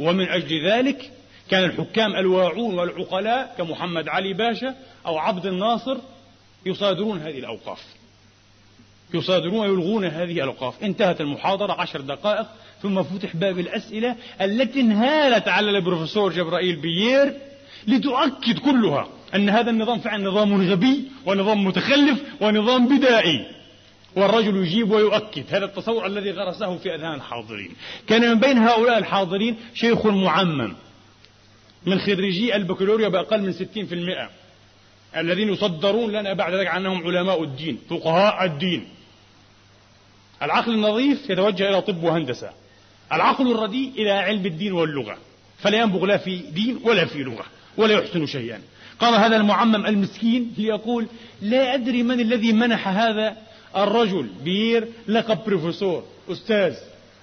ومن 0.00 0.28
أجل 0.28 0.66
ذلك 0.66 1.12
كان 1.50 1.64
الحكام 1.64 2.16
الواعون 2.16 2.78
والعقلاء 2.78 3.54
كمحمد 3.58 4.08
علي 4.08 4.32
باشا 4.32 4.74
أو 5.06 5.18
عبد 5.18 5.46
الناصر 5.46 5.96
يصادرون 6.66 7.18
هذه 7.18 7.38
الأوقاف. 7.38 7.82
يصادرون 9.14 9.58
ويلغون 9.60 10.04
هذه 10.04 10.32
الأوقاف. 10.32 10.82
انتهت 10.82 11.20
المحاضرة 11.20 11.72
عشر 11.72 12.00
دقائق 12.00 12.46
ثم 12.82 13.02
فتح 13.02 13.36
باب 13.36 13.58
الأسئلة 13.58 14.16
التي 14.40 14.80
انهالت 14.80 15.48
على 15.48 15.70
البروفيسور 15.70 16.32
جبرائيل 16.32 16.76
بيير 16.76 17.32
لتؤكد 17.86 18.58
كلها 18.58 19.08
أن 19.34 19.48
هذا 19.48 19.70
النظام 19.70 19.98
فعلا 19.98 20.24
نظام 20.24 20.70
غبي 20.70 21.02
ونظام 21.26 21.64
متخلف 21.64 22.22
ونظام 22.40 22.98
بدائي. 22.98 23.46
والرجل 24.16 24.56
يجيب 24.56 24.90
ويؤكد. 24.90 25.44
هذا 25.50 25.64
التصور 25.64 26.06
الذي 26.06 26.30
غرسه 26.30 26.76
في 26.76 26.94
أذهان 26.94 27.14
الحاضرين 27.14 27.70
كان 28.06 28.30
من 28.30 28.40
بين 28.40 28.58
هؤلاء 28.58 28.98
الحاضرين 28.98 29.56
شيخ 29.74 30.06
معمم. 30.06 30.74
من 31.86 31.98
خريجي 31.98 32.56
البكالوريا 32.56 33.08
بأقل 33.08 33.42
من 33.42 33.52
60% 33.52 34.30
الذين 35.16 35.48
يصدرون 35.48 36.12
لنا 36.12 36.32
بعد 36.32 36.54
ذلك 36.54 36.66
عنهم 36.66 37.06
علماء 37.06 37.42
الدين 37.42 37.78
فقهاء 37.90 38.44
الدين. 38.44 38.88
العقل 40.42 40.74
النظيف 40.74 41.30
يتوجه 41.30 41.68
إلى 41.68 41.80
طب 41.80 42.02
وهندسة. 42.02 42.50
العقل 43.12 43.50
الرديء 43.50 43.92
إلى 43.96 44.10
علم 44.10 44.46
الدين 44.46 44.72
واللغة. 44.72 45.18
فلا 45.58 45.78
ينبغ 45.78 46.04
لا 46.04 46.16
في 46.16 46.36
دين 46.36 46.80
ولا 46.84 47.04
في 47.04 47.18
لغة 47.18 47.44
ولا 47.76 47.94
يحسن 47.94 48.26
شيئا. 48.26 48.60
قام 49.00 49.14
هذا 49.14 49.36
المعمم 49.36 49.86
المسكين 49.86 50.52
ليقول 50.58 51.06
لا 51.42 51.74
أدري 51.74 52.02
من 52.02 52.20
الذي 52.20 52.52
منح 52.52 52.88
هذا 52.88 53.36
الرجل. 53.76 54.26
بير 54.44 54.88
لقب 55.08 55.44
بروفيسور 55.46 56.04
أستاذ. 56.28 56.74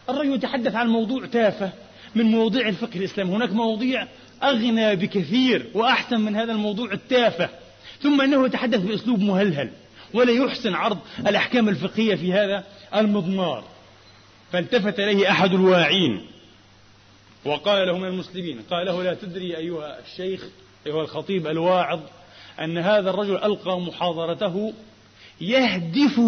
الرجل 0.09 0.33
يتحدث 0.35 0.75
عن 0.75 0.87
موضوع 0.87 1.25
تافه 1.25 1.71
من 2.15 2.25
مواضيع 2.25 2.67
الفقه 2.67 2.95
الإسلامي. 2.95 3.31
هناك 3.31 3.51
مواضيع 3.51 4.07
أغنى 4.43 4.95
بكثير 4.95 5.65
وأحسن 5.73 6.21
من 6.21 6.35
هذا 6.35 6.51
الموضوع 6.51 6.91
التافه 6.91 7.49
ثم 8.01 8.21
أنه 8.21 8.45
يتحدث 8.45 8.81
بأسلوب 8.81 9.19
مهلهل 9.19 9.71
ولا 10.13 10.31
يحسن 10.31 10.73
عرض 10.73 10.97
الأحكام 11.27 11.69
الفقهية 11.69 12.15
في 12.15 12.33
هذا 12.33 12.63
المضمار. 12.95 13.63
فالتفت 14.51 14.99
إليه 14.99 15.31
أحد 15.31 15.53
الواعين 15.53 16.25
وقال 17.45 17.87
له 17.87 17.97
من 17.97 18.07
المسلمين 18.07 18.61
قال 18.69 18.85
له 18.85 19.03
لا 19.03 19.13
تدري 19.13 19.57
أيها 19.57 19.99
الشيخ 19.99 20.43
أيها 20.87 21.01
الخطيب 21.01 21.47
الواعظ 21.47 21.99
أن 22.59 22.77
هذا 22.77 23.09
الرجل 23.09 23.35
ألقى 23.35 23.79
محاضرته 23.79 24.73
يهدف 25.41 26.19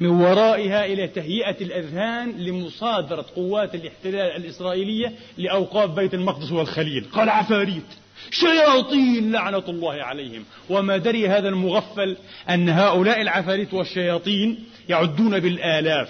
من 0.00 0.08
ورائها 0.08 0.86
إلى 0.86 1.08
تهيئة 1.08 1.56
الأذهان 1.60 2.32
لمصادرة 2.38 3.26
قوات 3.36 3.74
الاحتلال 3.74 4.36
الإسرائيلية 4.36 5.12
لأوقاف 5.38 5.90
بيت 5.90 6.14
المقدس 6.14 6.52
والخليل. 6.52 7.04
قال 7.12 7.28
عفاريت 7.28 7.84
شياطين 8.30 9.32
لعنة 9.32 9.64
الله 9.68 10.02
عليهم. 10.02 10.44
وما 10.70 10.96
دري 10.96 11.28
هذا 11.28 11.48
المغفل 11.48 12.16
أن 12.50 12.68
هؤلاء 12.68 13.20
العفاريت 13.22 13.74
والشياطين 13.74 14.64
يعدون 14.88 15.40
بالآلاف. 15.40 16.08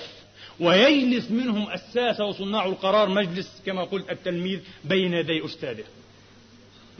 ويجلس 0.61 1.31
منهم 1.31 1.67
الساسة 1.73 2.25
وصناع 2.25 2.67
القرار 2.67 3.09
مجلس 3.09 3.63
كما 3.67 3.85
قلت 3.85 4.11
التلميذ 4.11 4.61
بين 4.85 5.13
يدي 5.13 5.45
أستاذه. 5.45 5.85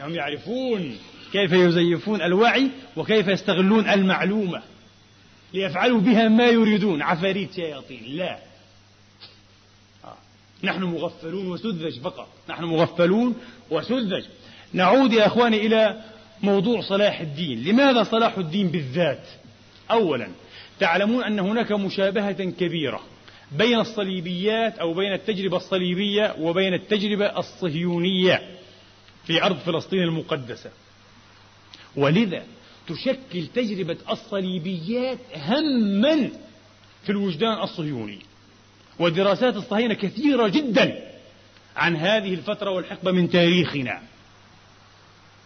هم 0.01 0.15
يعرفون 0.15 0.99
كيف 1.33 1.53
يزيفون 1.53 2.23
الوعي 2.23 2.71
وكيف 2.97 3.29
يستغلون 3.29 3.89
المعلومة. 3.89 4.63
ليفعلوا 5.57 6.01
بها 6.01 6.29
ما 6.29 6.47
يريدون. 6.47 7.03
عفاريت 7.03 7.55
شياطين 7.55 8.05
لا. 8.07 8.39
نحن 10.63 10.83
مغفلون 10.83 11.47
وسذج 11.47 12.01
فقط. 12.01 12.29
نحن 12.49 12.65
مغفلون 12.65 13.35
وسذج. 13.71 14.25
نعود 14.73 15.13
يا 15.13 15.27
أخواني 15.27 15.67
إلى 15.67 16.05
موضوع 16.43 16.81
صلاح 16.81 17.21
الدين. 17.21 17.65
لماذا 17.65 18.03
صلاح 18.03 18.39
الدين 18.39 18.69
بالذات؟ 18.69 19.27
أولا 19.91 20.29
تعلمون 20.81 21.25
أن 21.25 21.39
هناك 21.39 21.73
مشابهة 21.73 22.33
كبيرة 22.33 23.01
بين 23.53 23.81
الصليبيات 23.81 24.79
أو 24.79 24.95
بين 24.95 25.13
التجربة 25.13 25.57
الصليبية 25.57 26.35
وبين 26.39 26.75
التجربة 26.75 27.39
الصهيونية 27.39 28.43
في 29.27 29.43
أرض 29.43 29.57
فلسطين 29.57 30.03
المقدسة. 30.03 30.71
ولذا 31.97 32.45
تشكل 32.89 33.47
تجربة 33.55 33.97
الصليبيات 34.11 35.19
هما 35.37 36.31
في 37.03 37.11
الوجدان 37.11 37.63
الصهيوني. 37.63 38.19
ودراسات 38.99 39.57
الصهاينة 39.57 39.95
كثيرة 39.95 40.49
جدا 40.49 41.13
عن 41.77 41.97
هذه 41.97 42.35
الفترة 42.35 42.71
والحقبة 42.71 43.13
من 43.13 43.31
تاريخنا. 43.31 44.03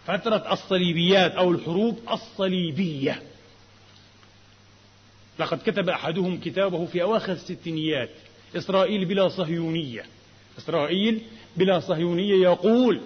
فترة 0.07 0.53
الصليبيات 0.53 1.31
أو 1.31 1.51
الحروب 1.51 1.99
الصليبية. 2.11 3.23
لقد 5.39 5.57
كتب 5.57 5.89
أحدهم 5.89 6.39
كتابه 6.39 6.85
في 6.85 7.01
أواخر 7.01 7.31
الستينيات 7.31 8.09
إسرائيل 8.55 9.05
بلا 9.05 9.29
صهيونية. 9.29 10.05
إسرائيل 10.57 11.21
بلا 11.57 11.79
صهيونية 11.79 12.43
يقول 12.43 13.01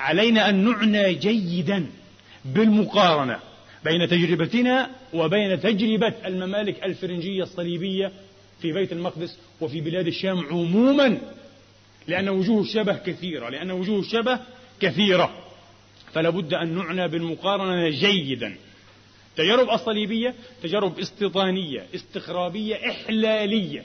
علينا 0.00 0.48
أن 0.48 0.64
نعنى 0.64 1.14
جيدا 1.14 1.86
بالمقارنة. 2.44 3.40
بين 3.84 4.08
تجربتنا 4.08 4.90
وبين 5.14 5.60
تجربة 5.60 6.14
الممالك 6.26 6.84
الفرنجية 6.84 7.42
الصليبية 7.42 8.12
في 8.62 8.72
بيت 8.72 8.92
المقدس 8.92 9.38
وفي 9.60 9.80
بلاد 9.80 10.06
الشام 10.06 10.38
عموما. 10.38 11.18
لأن 12.08 12.28
وجوه 12.28 12.60
الشبه 12.60 12.96
كثيرة 12.96 13.48
لأن 13.48 13.70
وجوه 13.70 14.00
الشبه 14.00 14.38
كثيرة. 14.80 15.44
فلا 16.12 16.30
بد 16.30 16.54
أن 16.54 16.74
نعنى 16.74 17.08
بالمقارنة 17.08 17.88
جيدا. 17.88 18.56
تجارب 19.36 19.70
الصليبية 19.70 20.34
تجارب 20.62 20.98
استيطانية 20.98 21.86
استخرابية 21.94 22.90
إحلالية. 22.90 23.84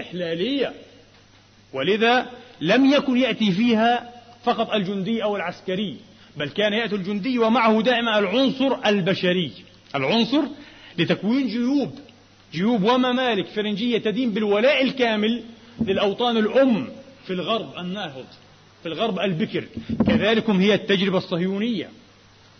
إحلالية. 0.00 0.72
ولذا 1.72 2.30
لم 2.60 2.92
يكن 2.92 3.16
يأتي 3.16 3.52
فيها 3.52 4.12
فقط 4.44 4.70
الجندي 4.70 5.22
أو 5.24 5.36
العسكري. 5.36 5.96
بل 6.36 6.48
كان 6.48 6.72
يأتي 6.72 6.94
الجندي 6.94 7.38
ومعه 7.38 7.82
دائما 7.82 8.18
العنصر 8.18 8.76
البشري. 8.86 9.52
العنصر 9.94 10.42
لتكوين 10.98 11.46
جيوب 11.46 11.98
جيوب 12.52 12.82
وممالك 12.82 13.46
فرنجية 13.46 13.98
تدين 13.98 14.30
بالولاء 14.30 14.82
الكامل 14.82 15.42
للأوطان 15.80 16.36
الأم 16.36 16.88
في 17.26 17.32
الغرب 17.32 17.78
الناهض 17.78 18.26
في 18.82 18.88
الغرب 18.88 19.18
البكر. 19.18 19.64
كذلك 20.06 20.50
هي 20.50 20.74
التجربة 20.74 21.18
الصهيونية. 21.18 21.88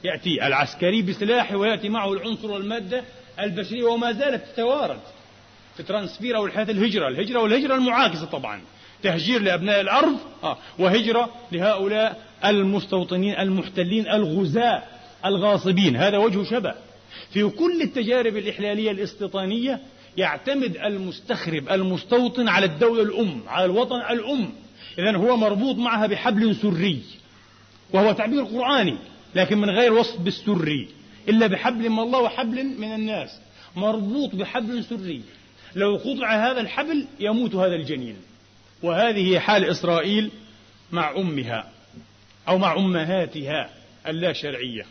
يأتي 0.05 0.47
العسكري 0.47 1.03
بسلاحه 1.03 1.57
ويأتي 1.57 1.89
معه 1.89 2.13
العنصر 2.13 2.51
والمادة 2.51 3.05
البشرية 3.41 3.85
وما 3.85 4.13
زالت 4.13 4.45
تتوارد 4.53 5.01
في 5.77 5.83
ترانسفير 5.83 6.37
أو 6.37 6.47
الحياة 6.47 6.65
الهجرة. 6.71 7.09
الهجرة 7.09 7.41
والهجرة 7.41 7.75
المعاكسة 7.75 8.25
طبعا. 8.25 8.61
تهجير 9.03 9.43
لأبناء 9.43 9.81
الأرض 9.81 10.17
آه 10.45 10.59
وهجرة 10.79 11.31
لهؤلاء 11.53 12.25
المستوطنين 12.45 13.35
المحتلين 13.35 14.09
الغزاة 14.09 14.83
الغاصبين. 15.25 15.97
هذا 15.97 16.19
وجه 16.19 16.43
شبه. 16.43 16.75
في 17.31 17.49
كل 17.49 17.83
التجارب 17.83 18.37
الإحلالية 18.37 18.91
الاستيطانية 18.91 19.81
يعتمد 20.17 20.77
المستخرب 20.77 21.69
المستوطن 21.69 22.49
على 22.49 22.67
الدولة 22.67 23.03
الأم 23.03 23.41
على 23.47 23.65
الوطن 23.65 23.97
الأم. 23.97 24.51
إذا 24.99 25.17
هو 25.17 25.37
مربوط 25.37 25.77
معها 25.77 26.07
بحبل 26.07 26.57
سري 26.57 27.03
وهو 27.93 28.13
تعبير 28.13 28.45
قرآني 28.45 28.97
لكن 29.35 29.59
من 29.59 29.71
غير 29.71 29.93
وصف 29.93 30.21
بالسري 30.21 30.89
إلا 31.29 31.47
بحبل 31.47 31.91
من 31.91 31.99
الله 31.99 32.21
وحبل 32.21 32.65
من 32.65 32.95
الناس. 32.95 33.41
مربوط 33.77 34.35
بحبل 34.35 34.85
سري. 34.85 35.23
لو 35.75 35.97
قطع 35.97 36.51
هذا 36.51 36.61
الحبل 36.61 37.07
يموت 37.21 37.55
هذا 37.55 37.75
الجنين. 37.75 38.17
وهذه 38.83 39.39
حال 39.39 39.65
إسرائيل 39.65 40.31
مع 40.93 41.17
أمها. 41.17 41.74
أو 42.49 42.59
مع 42.59 42.77
أمهاتها 42.77 43.71
اللا 44.07 44.33
شرعية. 44.33 44.87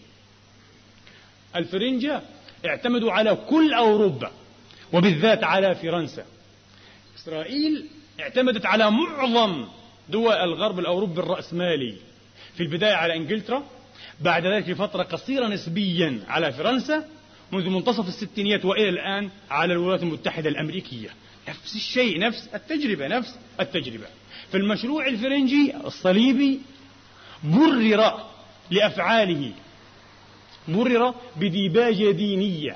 الفرنجة 1.56 2.22
اعتمدوا 2.66 3.12
على 3.12 3.36
كل 3.50 3.74
أوروبا 3.74 4.32
وبالذات 4.94 5.44
على 5.44 5.76
فرنسا. 5.76 6.26
إسرائيل 7.18 7.86
اعتمدت 8.20 8.66
على 8.66 8.92
معظم 8.92 9.66
دول 10.10 10.34
الغرب 10.34 10.80
الأوروبي 10.80 11.20
الرأسمالي. 11.20 11.96
في 12.56 12.64
البداية 12.64 12.94
على 12.94 13.16
إنجلترا 13.16 13.64
بعد 14.22 14.46
ذلك 14.46 14.70
بفترة 14.70 15.04
قصيرة 15.04 15.48
نسبيا 15.48 16.20
على 16.28 16.54
فرنسا 16.54 17.08
منذ 17.52 17.70
منتصف 17.70 18.08
الستينيات 18.08 18.66
وإلى 18.66 18.90
الآن 18.90 19.30
على 19.50 19.74
الولايات 19.74 20.04
المتحدة 20.04 20.50
الأمريكية. 20.50 21.10
نفس 21.50 21.76
الشيء 21.76 22.20
نفس 22.20 22.50
التجربة 22.56 23.08
نفس 23.08 23.40
التجربة. 23.60 24.06
في 24.52 24.58
المشروع 24.58 25.08
الفرنجي 25.08 25.74
الصليبي 25.86 26.60
برر 27.44 28.14
لأفعاله. 28.72 29.52
برر 30.68 31.14
بديباجة 31.38 32.12
دينية. 32.12 32.76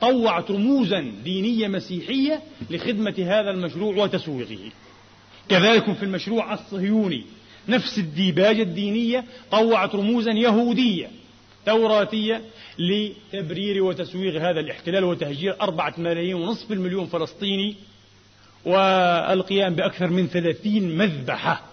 طوعت 0.00 0.50
رموزا 0.50 1.12
دينية 1.24 1.68
مسيحية 1.68 2.40
لخدمة 2.70 3.14
هذا 3.18 3.50
المشروع 3.50 3.96
وتسويقه. 3.96 4.70
كذلك 5.48 5.92
في 5.92 6.02
المشروع 6.02 6.54
الصهيوني 6.54 7.24
نفس 7.68 7.98
الديباجة 7.98 8.62
الدينية 8.62 9.24
طوعت 9.50 9.94
رموزا 9.94 10.32
يهودية 10.32 11.10
توراتية 11.66 12.42
لتبرير 12.78 13.82
وتسويغ 13.82 14.38
هذا 14.38 14.60
الاحتلال 14.60 15.04
وتهجير 15.04 15.60
أربعة 15.60 15.94
ملايين 15.98 16.34
ونصف 16.34 16.72
المليون 16.72 17.06
فلسطيني 17.06 17.76
والقيام 18.64 19.74
بأكثر 19.74 20.10
من 20.10 20.26
ثلاثين 20.26 20.96
مذبحة. 20.98 21.71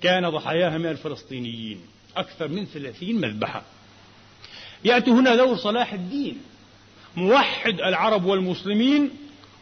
كان 0.00 0.30
ضحاياها 0.30 0.78
من 0.78 0.86
الفلسطينيين. 0.86 1.80
أكثر 2.16 2.48
من 2.48 2.66
ثلاثين 2.66 3.20
مذبحة. 3.20 3.62
يأتي 4.84 5.10
هنا 5.10 5.36
دور 5.36 5.56
صلاح 5.56 5.92
الدين 5.92 6.38
موحد 7.16 7.80
العرب 7.80 8.24
والمسلمين 8.24 9.10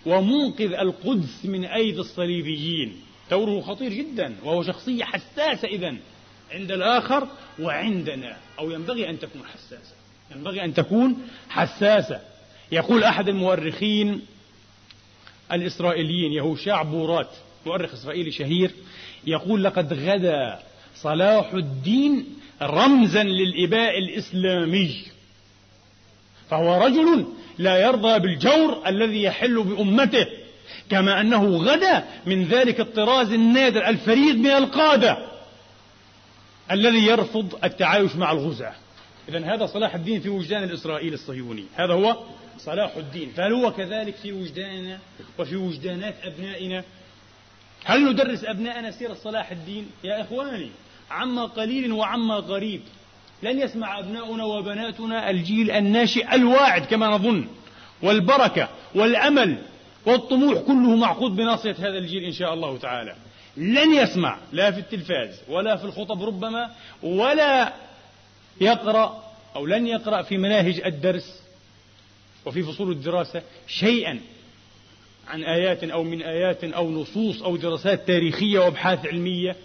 ومنقذ 0.06 0.72
القدس 0.72 1.44
من 1.44 1.64
أيدي 1.64 2.00
الصليبيين. 2.00 2.96
دوره 3.30 3.60
خطير 3.60 3.92
جدا 3.92 4.36
وهو 4.44 4.62
شخصية 4.62 5.04
حساسة 5.04 5.68
إذا 5.68 5.96
عند 6.52 6.72
الآخر 6.72 7.28
وعندنا. 7.58 8.36
أو 8.58 8.70
ينبغي 8.70 9.10
أن 9.10 9.18
تكون 9.18 9.42
حساسة. 9.54 9.94
ينبغي 10.36 10.64
أن 10.64 10.74
تكون 10.74 11.16
حساسة. 11.48 12.20
يقول 12.72 13.04
أحد 13.04 13.28
المؤرخين 13.28 14.22
الإسرائيليين 15.52 16.32
يهوشع 16.32 16.82
بورات 16.82 17.30
مؤرخ 17.66 17.92
إسرائيلي 17.92 18.30
شهير 18.30 18.70
يقول 19.26 19.64
لقد 19.64 19.92
غدا 19.92 20.58
صلاح 20.96 21.52
الدين 21.52 22.26
رمزا 22.62 23.22
للإباء 23.22 23.98
الإسلامي. 23.98 25.04
فهو 26.50 26.84
رجل 26.84 27.26
لا 27.58 27.76
يرضى 27.76 28.18
بالجور 28.18 28.82
الذي 28.86 29.22
يحل 29.22 29.62
بأمته 29.62 30.26
كما 30.90 31.20
أنه 31.20 31.56
غدا 31.56 32.04
من 32.26 32.44
ذلك 32.44 32.80
الطراز 32.80 33.32
النادر 33.32 33.88
الفريد 33.88 34.36
من 34.36 34.50
القادة 34.50 35.18
الذي 36.70 37.06
يرفض 37.06 37.58
التعايش 37.64 38.16
مع 38.16 38.32
الغزاة. 38.32 38.74
إذا 39.28 39.54
هذا 39.54 39.66
صلاح 39.66 39.94
الدين 39.94 40.20
في 40.20 40.28
وجدان 40.28 40.64
الإسرائيلي 40.64 41.14
الصهيوني. 41.14 41.64
هذا 41.74 41.92
هو 41.94 42.16
صلاح 42.58 42.96
الدين. 42.96 43.32
فهل 43.36 43.52
هو 43.52 43.72
كذلك 43.72 44.14
في 44.14 44.32
وجداننا 44.32 44.98
وفي 45.38 45.56
وجدانات 45.56 46.14
أبنائنا 46.24 46.84
هل 47.84 48.10
ندرس 48.12 48.44
أبنائنا 48.44 48.90
سيرة 48.90 49.14
صلاح 49.14 49.50
الدين؟ 49.50 49.90
يا 50.04 50.20
إخواني 50.20 50.70
عما 51.10 51.44
قليل 51.44 51.92
وعما 51.92 52.36
قريب 52.36 52.80
لن 53.42 53.60
يسمع 53.60 53.98
أبناؤنا 53.98 54.44
وبناتنا 54.44 55.30
الجيل 55.30 55.70
الناشئ 55.70 56.34
الواعد 56.34 56.84
كما 56.84 57.08
نظن. 57.08 57.48
والبركة 58.02 58.68
والأمل 58.94 59.58
والطموح 60.06 60.58
كله 60.58 60.96
معقود 60.96 61.36
بناصية 61.36 61.76
هذا 61.78 61.98
الجيل 61.98 62.24
إن 62.24 62.32
شاء 62.32 62.54
الله 62.54 62.78
تعالى. 62.78 63.14
لن 63.56 63.94
يسمع 63.94 64.38
لا 64.52 64.70
في 64.70 64.80
التلفاز 64.80 65.40
ولا 65.48 65.76
في 65.76 65.84
الخطب 65.84 66.22
ربما 66.22 66.70
ولا 67.02 67.72
يقرأ 68.60 69.24
أو 69.56 69.66
لن 69.66 69.86
يقرأ 69.86 70.22
في 70.22 70.38
مناهج 70.38 70.80
الدرس 70.84 71.42
وفي 72.46 72.62
فصول 72.62 72.92
الدراسة 72.92 73.42
شيئا. 73.66 74.20
عن 75.28 75.44
آيات 75.44 75.84
أو 75.84 76.04
من 76.04 76.22
آيات 76.22 76.64
أو 76.64 76.90
نصوص 76.90 77.42
أو 77.42 77.56
دراسات 77.56 78.06
تاريخية 78.06 78.58
وأبحاث 78.58 79.06
علمية 79.06 79.56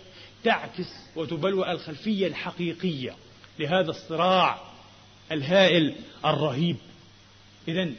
تعكس 0.44 0.90
وتبلور 1.16 1.72
الخلفية 1.72 2.28
الحقيقية 2.28 3.16
لهذا 3.60 3.90
الصراع 3.90 4.62
الهائل 5.32 5.96
الرهيب. 6.26 6.76
إذا 7.68 7.90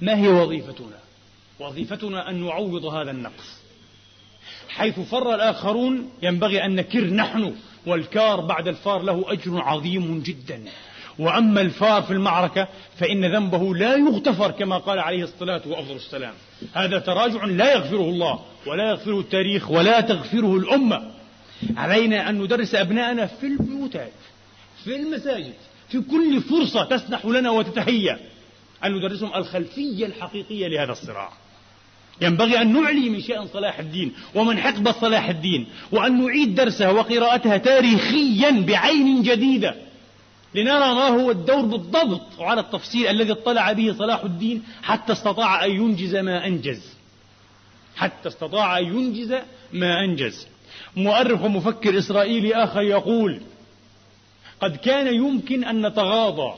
ما 0.00 0.18
هي 0.18 0.28
وظيفتنا؟ 0.28 0.98
وظيفتنا 1.60 2.30
أن 2.30 2.46
نعوض 2.46 2.84
هذا 2.84 3.10
النقص. 3.10 3.62
حيث 4.68 5.00
فر 5.00 5.34
الآخرون 5.34 6.10
ينبغي 6.22 6.64
أن 6.64 6.74
نكر 6.74 7.04
نحن 7.04 7.54
والكار 7.86 8.40
بعد 8.40 8.68
الفار 8.68 9.02
له 9.02 9.32
أجر 9.32 9.60
عظيم 9.60 10.22
جدا. 10.22 10.64
وأما 11.18 11.60
الفار 11.60 12.02
في 12.02 12.10
المعركة 12.10 12.68
فإن 12.98 13.24
ذنبه 13.24 13.74
لا 13.74 13.96
يغتفر 13.96 14.50
كما 14.50 14.78
قال 14.78 14.98
عليه 14.98 15.24
الصلاة 15.24 15.62
وأفضل 15.66 15.96
السلام. 15.96 16.34
هذا 16.72 16.98
تراجع 16.98 17.44
لا 17.44 17.72
يغفره 17.72 18.10
الله 18.10 18.40
ولا 18.66 18.90
يغفره 18.90 19.20
التاريخ 19.20 19.70
ولا 19.70 20.00
تغفره 20.00 20.56
الأمة. 20.56 21.12
علينا 21.76 22.30
أن 22.30 22.42
ندرس 22.42 22.74
أبنائنا 22.74 23.26
في 23.26 23.46
البيوتات 23.46 24.12
في 24.84 24.96
المساجد 24.96 25.54
في 25.88 26.00
كل 26.00 26.40
فرصة 26.40 26.84
تسنح 26.84 27.26
لنا 27.26 27.50
وتتهيأ. 27.50 28.18
أن 28.84 28.92
ندرسهم 28.92 29.34
الخلفية 29.34 30.06
الحقيقية 30.06 30.68
لهذا 30.68 30.92
الصراع. 30.92 31.32
ينبغي 32.20 32.62
أن 32.62 32.82
نعلي 32.82 33.10
من 33.10 33.20
شأن 33.20 33.46
صلاح 33.46 33.78
الدين 33.78 34.12
ومن 34.34 34.58
حقبة 34.58 34.92
صلاح 34.92 35.28
الدين 35.28 35.66
وأن 35.92 36.24
نعيد 36.24 36.54
درسها 36.54 36.90
وقراءتها 36.90 37.56
تاريخيا 37.56 38.50
بعين 38.50 39.22
جديدة. 39.22 39.91
لنرى 40.54 40.94
ما 40.94 41.08
هو 41.08 41.30
الدور 41.30 41.60
بالضبط 41.60 42.38
وعلى 42.38 42.60
التفصيل 42.60 43.06
الذي 43.06 43.32
اطلع 43.32 43.72
به 43.72 43.94
صلاح 43.98 44.24
الدين 44.24 44.62
حتى 44.82 45.12
استطاع 45.12 45.64
أن 45.64 45.70
ينجز 45.70 46.16
ما 46.16 46.46
أنجز. 46.46 46.94
حتى 47.96 48.28
استطاع 48.28 48.78
أن 48.78 48.84
ينجز 48.84 49.34
ما 49.72 50.04
أنجز. 50.04 50.46
مؤرخ 50.96 51.42
ومفكر 51.42 51.98
إسرائيلي 51.98 52.54
آخر 52.54 52.82
يقول 52.82 53.40
قد 54.60 54.76
كان 54.76 55.14
يمكن 55.14 55.64
أن 55.64 55.86
نتغاضى. 55.86 56.54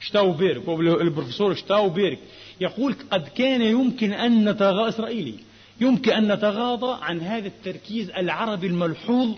شتاوبيرك 0.00 0.68
البروفيسور 0.78 1.54
شتاوبيرك 1.54 2.18
يقول 2.60 2.96
قد 3.10 3.28
كان 3.28 3.62
يمكن 3.62 4.12
أن 4.12 4.48
نتغاضى 4.48 4.88
إسرائيلي 4.88 5.34
يمكن 5.80 6.12
أن 6.12 6.32
نتغاضى 6.32 6.98
عن 7.02 7.20
هذا 7.20 7.46
التركيز 7.46 8.10
العربي 8.10 8.66
الملحوظ 8.66 9.36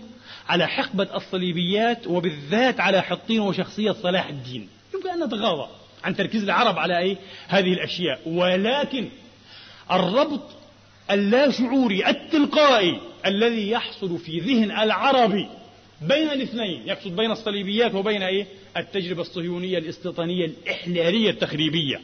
على 0.49 0.67
حقبة 0.67 1.15
الصليبيات 1.15 2.07
وبالذات 2.07 2.79
على 2.79 3.01
حطين 3.01 3.39
وشخصية 3.39 3.91
صلاح 3.91 4.29
الدين. 4.29 4.69
يمكن 4.95 5.09
أن 5.09 5.23
نتغاضى 5.23 5.69
عن 6.03 6.15
تركيز 6.15 6.43
العرب 6.43 6.79
على 6.79 6.97
أي 6.97 7.17
هذه 7.47 7.73
الأشياء. 7.73 8.21
ولكن 8.25 9.09
الربط 9.91 10.41
اللاشعوري 11.11 12.09
التلقائي 12.09 12.99
الذي 13.25 13.69
يحصل 13.69 14.17
في 14.17 14.39
ذهن 14.39 14.71
العربي 14.71 15.47
بين 16.01 16.29
الاثنين 16.29 16.87
يقصد 16.87 17.15
بين 17.15 17.31
الصليبيات 17.31 17.95
وبين 17.95 18.23
إيه؟ 18.23 18.45
التجربة 18.77 19.21
الصهيونية 19.21 19.77
الاستيطانية 19.77 20.45
الإحلالية 20.45 21.29
التخريبية. 21.29 22.01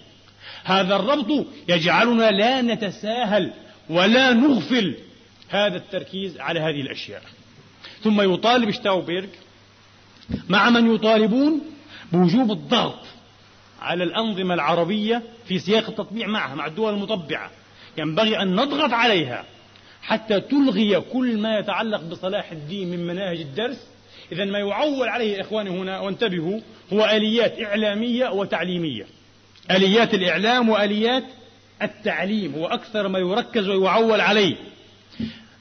هذا 0.63 0.95
الربط 0.95 1.45
يجعلنا 1.69 2.31
لا 2.31 2.61
نتساهل 2.61 3.53
ولا 3.89 4.33
نغفل 4.33 4.95
هذا 5.49 5.77
التركيز 5.77 6.39
على 6.39 6.59
هذه 6.59 6.81
الأشياء. 6.81 7.21
ثم 8.05 8.33
يطالب 8.33 8.71
شتاوبيرغ 8.71 9.27
مع 10.49 10.69
من 10.69 10.95
يطالبون 10.95 11.61
بوجوب 12.11 12.51
الضغط 12.51 12.99
على 13.81 14.03
الأنظمة 14.03 14.53
العربية 14.53 15.23
في 15.47 15.59
سياق 15.59 15.89
التطبيع 15.89 16.27
معها 16.27 16.55
مع 16.55 16.65
الدول 16.65 16.93
المطبعة. 16.93 17.51
ينبغي 17.97 18.41
أن 18.41 18.55
نضغط 18.55 18.93
عليها 18.93 19.45
حتى 20.01 20.39
تلغي 20.39 21.01
كل 21.01 21.37
ما 21.37 21.59
يتعلق 21.59 22.01
بصلاح 22.01 22.51
الدين 22.51 22.91
من 22.91 23.07
مناهج 23.07 23.39
الدرس. 23.39 23.87
إذا 24.31 24.45
ما 24.45 24.59
يعول 24.59 25.07
عليه 25.07 25.41
إخواني 25.41 25.69
هنا 25.69 25.99
وانتبهوا 25.99 26.59
هو 26.93 27.05
آليات 27.05 27.61
إعلامية 27.61 28.29
وتعليمية. 28.29 29.05
آليات 29.71 30.13
الإعلام 30.13 30.69
وآليات 30.69 31.23
التعليم 31.81 32.53
هو 32.55 32.67
أكثر 32.67 33.07
ما 33.07 33.19
يركز 33.19 33.67
ويعول 33.67 34.21
عليه. 34.21 34.55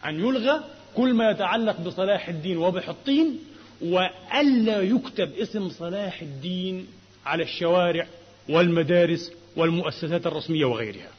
أن 0.07 0.20
يلغى 0.20 0.74
كل 0.97 1.14
ما 1.14 1.30
يتعلق 1.30 1.80
بصلاح 1.80 2.28
الدين 2.28 2.57
وبحطين 2.57 3.38
وألا 3.82 4.82
يكتب 4.82 5.32
اسم 5.32 5.68
صلاح 5.68 6.22
الدين 6.22 6.86
على 7.26 7.42
الشوارع 7.42 8.07
والمدارس 8.49 9.32
والمؤسسات 9.57 10.26
الرسمية 10.26 10.64
وغيرها. 10.64 11.11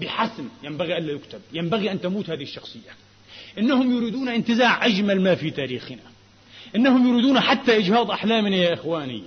بحسم 0.00 0.48
ينبغي 0.62 0.98
ألا 0.98 1.12
يكتب 1.12 1.40
ينبغي 1.52 1.92
أن 1.92 2.00
تموت 2.00 2.30
هذه 2.30 2.42
الشخصية. 2.42 2.90
إنهم 3.58 3.96
يريدون 3.96 4.28
انتزاع 4.28 4.86
أجمل 4.86 5.20
ما 5.20 5.34
في 5.34 5.50
تاريخنا. 5.50 6.02
إنهم 6.76 7.08
يريدون 7.08 7.40
حتى 7.40 7.76
إجهاض 7.76 8.10
أحلامنا 8.10 8.56
يا 8.56 8.74
إخواني. 8.74 9.22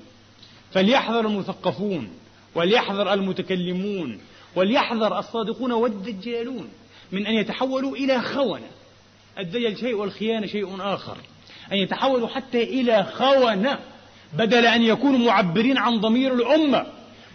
فليحذر 0.72 1.20
المثقفون 1.20 2.10
وليحذر 2.56 3.14
المتكلمون 3.14 4.20
وليحذر 4.56 5.20
الصادقون 5.20 5.72
والدجالون 5.72 6.70
من 7.12 7.28
أن 7.28 7.34
يتحولوا 7.34 7.96
إلى 7.96 8.22
خونة. 8.22 8.68
الدجل 9.42 9.78
شيء 9.78 9.96
والخيانة 9.96 10.48
شيء 10.48 10.76
آخر. 10.80 11.18
أن 11.72 11.78
يتحولوا 11.78 12.28
حتى 12.28 12.64
إلى 12.64 13.04
خونة 13.04 13.80
بدل 14.34 14.66
أن 14.66 14.82
يكونوا 14.82 15.20
معبرين 15.20 15.78
عن 15.78 16.00
ضمير 16.00 16.34
الأمة 16.34 16.86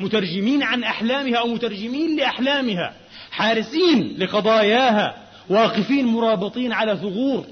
مترجمين 0.00 0.62
عن 0.62 0.84
أحلامها 0.84 1.38
أو 1.38 1.46
مترجمين 1.46 2.16
لأحلامها 2.16 2.94
حارسين 3.30 4.16
لقضاياها 4.18 5.26
واقفين 5.48 6.06
مرابطين 6.06 6.72
على 6.72 6.96
ثغور 6.96 7.46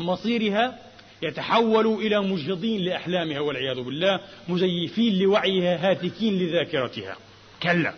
مصيرها 0.00 0.78
يتحولوا 1.22 2.00
إلى 2.00 2.20
مجهضين 2.20 2.84
لأحلامها 2.84 3.40
والعياذ 3.40 3.80
بالله 3.80 4.20
مزيفين 4.48 5.18
لوعيها 5.18 5.90
هاتكين 5.90 6.38
لذاكرتها. 6.38 7.16
كلا. 7.62 7.94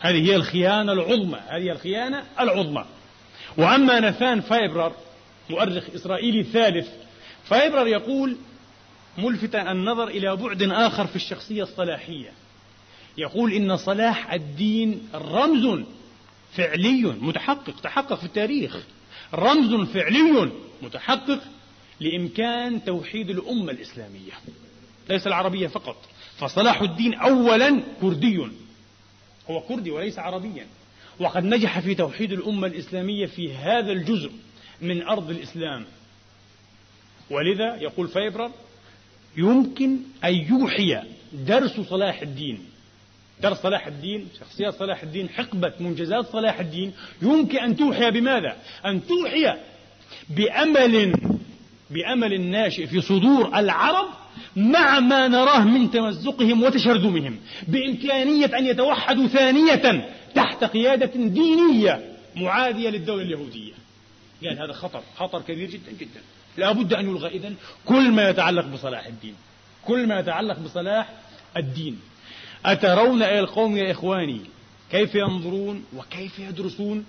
هذه 0.00 0.30
هي 0.30 0.36
الخيانة 0.36 0.92
العظمى 0.92 1.38
هذه 1.48 1.72
الخيانة 1.72 2.22
العظمى. 2.40 2.84
وأما 3.56 4.00
نثان 4.00 4.40
فايبرر 4.40 4.92
مؤرخ 5.50 5.84
إسرائيلي 5.94 6.42
ثالث. 6.42 6.88
فايبرر 7.44 7.86
يقول 7.86 8.36
ملفتا 9.18 9.72
النظر 9.72 10.08
إلى 10.08 10.36
بعد 10.36 10.62
آخر 10.62 11.06
في 11.06 11.16
الشخصية 11.16 11.62
الصلاحية. 11.62 12.32
يقول 13.18 13.52
إن 13.52 13.76
صلاح 13.76 14.32
الدين 14.32 15.08
رمز 15.14 15.84
فعلي 16.52 17.02
متحقق 17.02 17.80
تحقق 17.80 18.14
في 18.14 18.24
التاريخ. 18.24 18.76
رمز 19.34 19.88
فعلي 19.88 20.50
متحقق 20.82 21.40
لإمكان 22.00 22.84
توحيد 22.84 23.30
الأمة 23.30 23.72
الإسلامية 23.72 24.32
ليس 25.10 25.26
العربية 25.26 25.66
فقط. 25.66 25.96
فصلاح 26.38 26.82
الدين 26.82 27.14
أولا 27.14 27.82
كردي 28.00 28.38
هو 29.50 29.60
كردي 29.60 29.90
وليس 29.90 30.18
عربيا. 30.18 30.66
وقد 31.20 31.44
نجح 31.44 31.78
في 31.80 31.94
توحيد 31.94 32.32
الأمة 32.32 32.66
الإسلامية 32.66 33.26
في 33.26 33.54
هذا 33.54 33.92
الجزء. 33.92 34.30
من 34.82 35.02
أرض 35.02 35.30
الإسلام. 35.30 35.84
ولذا 37.30 37.76
يقول 37.76 38.08
فايبرر 38.08 38.50
يمكن 39.36 39.98
أن 40.24 40.34
يوحي 40.34 41.02
درس 41.32 41.80
صلاح 41.80 42.22
الدين. 42.22 42.58
درس 43.42 43.58
صلاح 43.58 43.86
الدين 43.86 44.28
شخصيات 44.40 44.74
صلاح 44.74 45.02
الدين 45.02 45.28
حقبة 45.28 45.72
منجزات 45.80 46.26
صلاح 46.26 46.60
الدين. 46.60 46.92
يمكن 47.22 47.58
أن 47.58 47.76
توحي 47.76 48.10
بماذا؟ 48.10 48.56
أن 48.86 49.06
توحي 49.06 49.54
بأمل 50.30 51.12
بأمل 51.90 52.40
ناشئ 52.40 52.86
في 52.86 53.00
صدور 53.00 53.58
العرب 53.58 54.08
مع 54.56 55.00
ما 55.00 55.28
نراه 55.28 55.64
من 55.64 55.90
تمزقهم 55.90 56.62
وتشرذمهم 56.62 57.36
بإمكانية 57.68 58.58
أن 58.58 58.66
يتوحدوا 58.66 59.26
ثانية 59.26 60.08
تحت 60.34 60.64
قيادة 60.64 61.12
دينية 61.14 62.12
معادية 62.36 62.90
للدولة 62.90 63.22
اليهودية. 63.22 63.72
قال 64.44 64.58
هذا 64.62 64.72
خطر 64.72 65.02
خطر 65.16 65.42
كبير 65.42 65.70
جدا 65.70 65.92
جدا. 65.92 66.20
لا 66.56 66.72
بد 66.72 66.94
أن 66.94 67.08
يلغى 67.08 67.28
إذن 67.28 67.54
كل 67.86 68.10
ما 68.10 68.28
يتعلق 68.28 68.66
بصلاح 68.66 69.06
الدين 69.06 69.34
كل 69.84 70.06
ما 70.06 70.18
يتعلق 70.18 70.58
بصلاح 70.58 71.08
الدين. 71.56 72.00
أترون 72.64 73.22
إلى 73.22 73.40
القوم 73.40 73.76
يا 73.76 73.90
إخواني 73.90 74.40
كيف 74.90 75.14
ينظرون 75.14 75.84
وكيف 75.96 76.38
يدرسون 76.38 77.06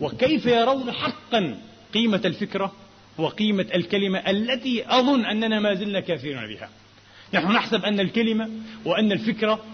وكيف 0.00 0.46
يرون 0.46 0.92
حقا 0.92 1.58
قيمة 1.94 2.20
الفكرة 2.24 2.72
وقيمة 3.18 3.66
الكلمة 3.74 4.18
التي 4.18 4.84
أظن 4.88 5.24
أننا 5.24 5.60
ما 5.60 5.74
زلنا 5.74 6.00
كافرين 6.00 6.46
بها. 6.46 6.68
نحن 7.34 7.52
نحسب 7.52 7.84
أن 7.84 8.00
الكلمة 8.00 8.50
وأن 8.84 9.12
الفكرة 9.12 9.64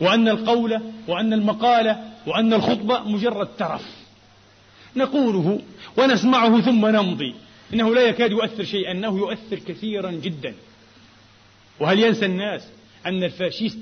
وأن 0.00 0.28
القول 0.28 0.80
وأن 1.08 1.32
المقالة 1.32 2.12
وأن 2.26 2.52
الخطبة 2.52 3.00
مجرد 3.08 3.48
ترف. 3.58 4.01
نقوله 4.96 5.60
ونسمعه 5.96 6.60
ثم 6.60 6.86
نمضي. 6.86 7.34
إنه 7.74 7.94
لا 7.94 8.02
يكاد 8.02 8.30
يؤثر 8.30 8.64
شيئا 8.64 8.90
أنه 8.90 9.18
يؤثر 9.18 9.58
كثيرا 9.58 10.10
جدا. 10.10 10.54
وهل 11.80 12.00
ينسى 12.00 12.26
الناس 12.26 12.62
أن 13.06 13.24
الفاشيست 13.24 13.78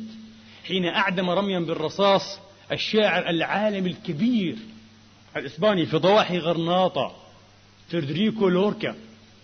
حين 0.65 0.85
أعدم 0.85 1.31
رميا 1.31 1.61
بالرصاص 1.61 2.39
الشاعر 2.73 3.31
العالمي 3.31 3.91
الكبير 3.91 4.57
الإسباني 5.37 5.87
في 5.87 5.97
ضواحي 5.97 6.39
غرناطة 6.39 7.13
فردريكو 7.91 8.49
لوركا 8.49 8.95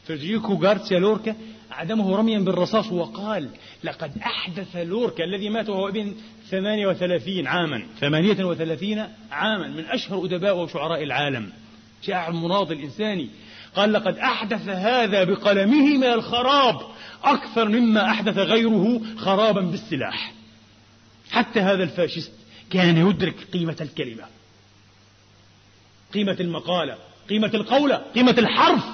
فردريكو 0.06 0.54
غارسيا 0.54 0.98
لوركا 0.98 1.36
أعدمه 1.76 2.16
رميا 2.16 2.38
بالرصاص 2.38 2.92
وقال 2.92 3.48
لقد 3.84 4.18
أحدث 4.18 4.76
لوركا 4.76 5.24
الذي 5.24 5.48
مات 5.48 5.68
وهو 5.68 5.88
ابن 5.88 6.14
38 6.50 7.46
عاما. 7.46 7.86
38 8.00 9.08
عاما 9.30 9.68
من 9.68 9.84
أشهر 9.84 10.24
أدباء 10.24 10.56
وشعراء 10.56 11.02
العالم. 11.02 11.52
شاعر 12.02 12.32
مناضل 12.32 12.80
إنساني 12.80 13.30
قال 13.74 13.92
لقد 13.92 14.18
أحدث 14.18 14.68
هذا 14.68 15.24
بقلمه 15.24 15.96
من 15.96 16.04
الخراب 16.04 16.80
أكثر 17.24 17.68
مما 17.68 18.10
أحدث 18.10 18.38
غيره 18.38 19.00
خرابا 19.16 19.60
بالسلاح. 19.60 20.32
حتى 21.30 21.60
هذا 21.60 21.82
الفاشست 21.82 22.32
كان 22.70 23.08
يدرك 23.08 23.36
قيمة 23.52 23.76
الكلمة 23.80 24.24
قيمة 26.14 26.36
المقالة 26.40 26.98
قيمة 27.28 27.50
القولة 27.54 27.96
قيمة 28.14 28.34
الحرف. 28.38 28.84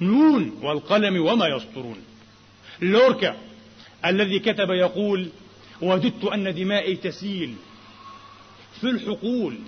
نون 0.00 0.58
والقلم 0.62 1.26
وما 1.26 1.46
يسطرون. 1.46 1.96
لوركا 2.82 3.36
الذي 4.04 4.38
كتب 4.38 4.70
يقول 4.70 5.28
وددت 5.82 6.24
أن 6.24 6.54
دمائي 6.54 6.96
تسيل 6.96 7.54
في 8.80 8.90
الحقول 8.90 9.58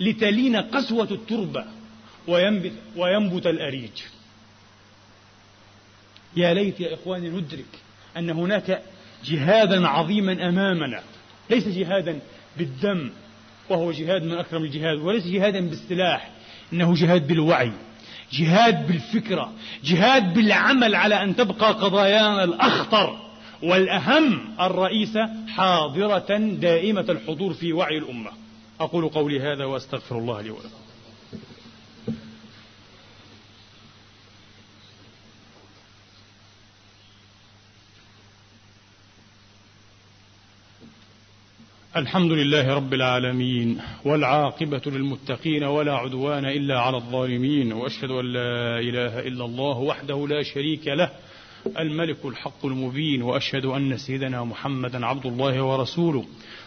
لتلين 0.00 0.56
قسوة 0.56 1.08
التربة 1.10 1.64
وينبت, 2.28 2.72
وينبت 2.96 3.46
الأريج. 3.46 4.02
يا 6.36 6.54
ليت 6.54 6.80
يا 6.80 6.94
إخواني 6.94 7.28
ندرك 7.28 7.64
أن 8.16 8.30
هناك 8.30 8.82
جهادا 9.24 9.88
عظيما 9.88 10.48
أمامنا. 10.48 11.02
ليس 11.50 11.68
جهادا 11.68 12.20
بالدم 12.56 13.10
وهو 13.70 13.92
جهاد 13.92 14.22
من 14.22 14.32
أكرم 14.32 14.64
الجهاد 14.64 14.98
وليس 14.98 15.26
جهادا 15.26 15.60
بالسلاح 15.68 16.30
إنه 16.72 16.94
جهاد 16.94 17.26
بالوعي. 17.26 17.72
جهاد 18.32 18.86
بالفكرة 18.86 19.52
جهاد 19.84 20.34
بالعمل 20.34 20.94
على 20.94 21.22
أن 21.22 21.36
تبقى 21.36 21.72
قضايانا 21.72 22.44
الأخطر. 22.44 23.18
والأهم 23.62 24.54
الرئيسة 24.60 25.30
حاضرة 25.48 26.38
دائمة 26.38 27.06
الحضور 27.08 27.52
في 27.52 27.72
وعي 27.72 27.98
الأمة. 27.98 28.30
أقول 28.80 29.08
قولي 29.08 29.40
هذا 29.40 29.64
وأستغفر 29.64 30.18
الله 30.18 30.40
لي 30.40 30.50
ولكم. 30.50 30.81
الحمد 41.96 42.32
لله 42.32 42.74
رب 42.74 42.94
العالمين 42.94 43.80
والعاقبة 44.04 44.82
للمتقين 44.86 45.64
ولا 45.64 45.94
عدوان 45.94 46.44
إلا 46.44 46.80
على 46.80 46.96
الظالمين 46.96 47.72
وأشهد 47.72 48.10
أن 48.10 48.32
لا 48.32 48.78
إله 48.78 49.18
إلا 49.18 49.44
الله 49.44 49.78
وحده 49.78 50.26
لا 50.28 50.42
شريك 50.42 50.86
له 50.86 51.10
الملك 51.78 52.24
الحق 52.24 52.66
المبين 52.66 53.22
وأشهد 53.22 53.64
أن 53.64 53.98
سيدنا 53.98 54.44
محمدا 54.44 55.06
عبد 55.06 55.26
الله 55.26 55.62
ورسوله 55.62 56.24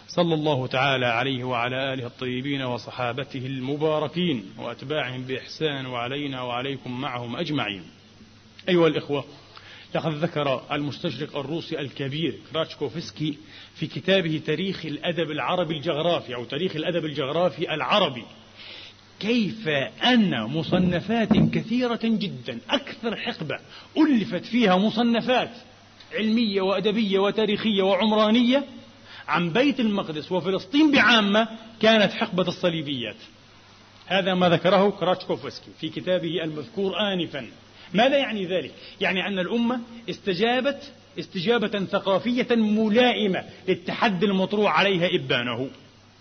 صلى 0.08 0.34
الله 0.34 0.66
تعالى 0.66 1.06
عليه 1.06 1.44
وعلى 1.44 1.94
آله 1.94 2.06
الطيبين 2.06 2.62
وصحابته 2.62 3.46
المباركين 3.46 4.44
وأتباعهم 4.58 5.22
بإحسان 5.22 5.86
وعلينا 5.86 6.42
وعليكم 6.42 7.00
معهم 7.00 7.36
أجمعين. 7.36 7.82
أيها 8.68 8.86
الإخوة 8.86 9.24
لقد 9.96 10.14
ذكر 10.14 10.62
المستشرق 10.72 11.36
الروسي 11.36 11.80
الكبير 11.80 12.38
كراتشكوفسكي 12.52 13.38
في 13.74 13.86
كتابه 13.86 14.40
تاريخ 14.46 14.86
الأدب 14.86 15.30
العربي 15.30 15.76
الجغرافي 15.76 16.34
أو 16.34 16.44
تاريخ 16.44 16.76
الأدب 16.76 17.04
الجغرافي 17.04 17.74
العربي. 17.74 18.24
كيف 19.20 19.68
أن 20.04 20.42
مصنفات 20.42 21.32
كثيرة 21.52 22.00
جدا 22.02 22.60
أكثر 22.70 23.16
حقبة 23.16 23.58
ألفت 23.98 24.44
فيها 24.44 24.76
مصنفات 24.76 25.50
علمية 26.14 26.60
وأدبية 26.60 27.18
وتاريخية 27.18 27.82
وعمرانية 27.82 28.64
عن 29.28 29.50
بيت 29.50 29.80
المقدس 29.80 30.32
وفلسطين 30.32 30.92
بعامة 30.92 31.48
كانت 31.82 32.12
حقبة 32.12 32.48
الصليبيات؟ 32.48 33.16
هذا 34.06 34.34
ما 34.34 34.48
ذكره 34.48 34.90
كراتشكوفسكي 34.90 35.70
في 35.80 35.88
كتابه 35.88 36.44
المذكور 36.44 36.92
آنفا. 37.12 37.46
ماذا 37.94 38.16
يعني 38.16 38.46
ذلك؟ 38.46 38.72
يعني 39.00 39.26
أن 39.26 39.38
الأمة 39.38 39.80
استجابت 40.10 40.92
استجابة 41.18 41.84
ثقافية 41.84 42.46
ملائمة 42.56 43.44
للتحدي 43.68 44.26
المطروح 44.26 44.78
عليها 44.78 45.14
إبانه. 45.14 45.70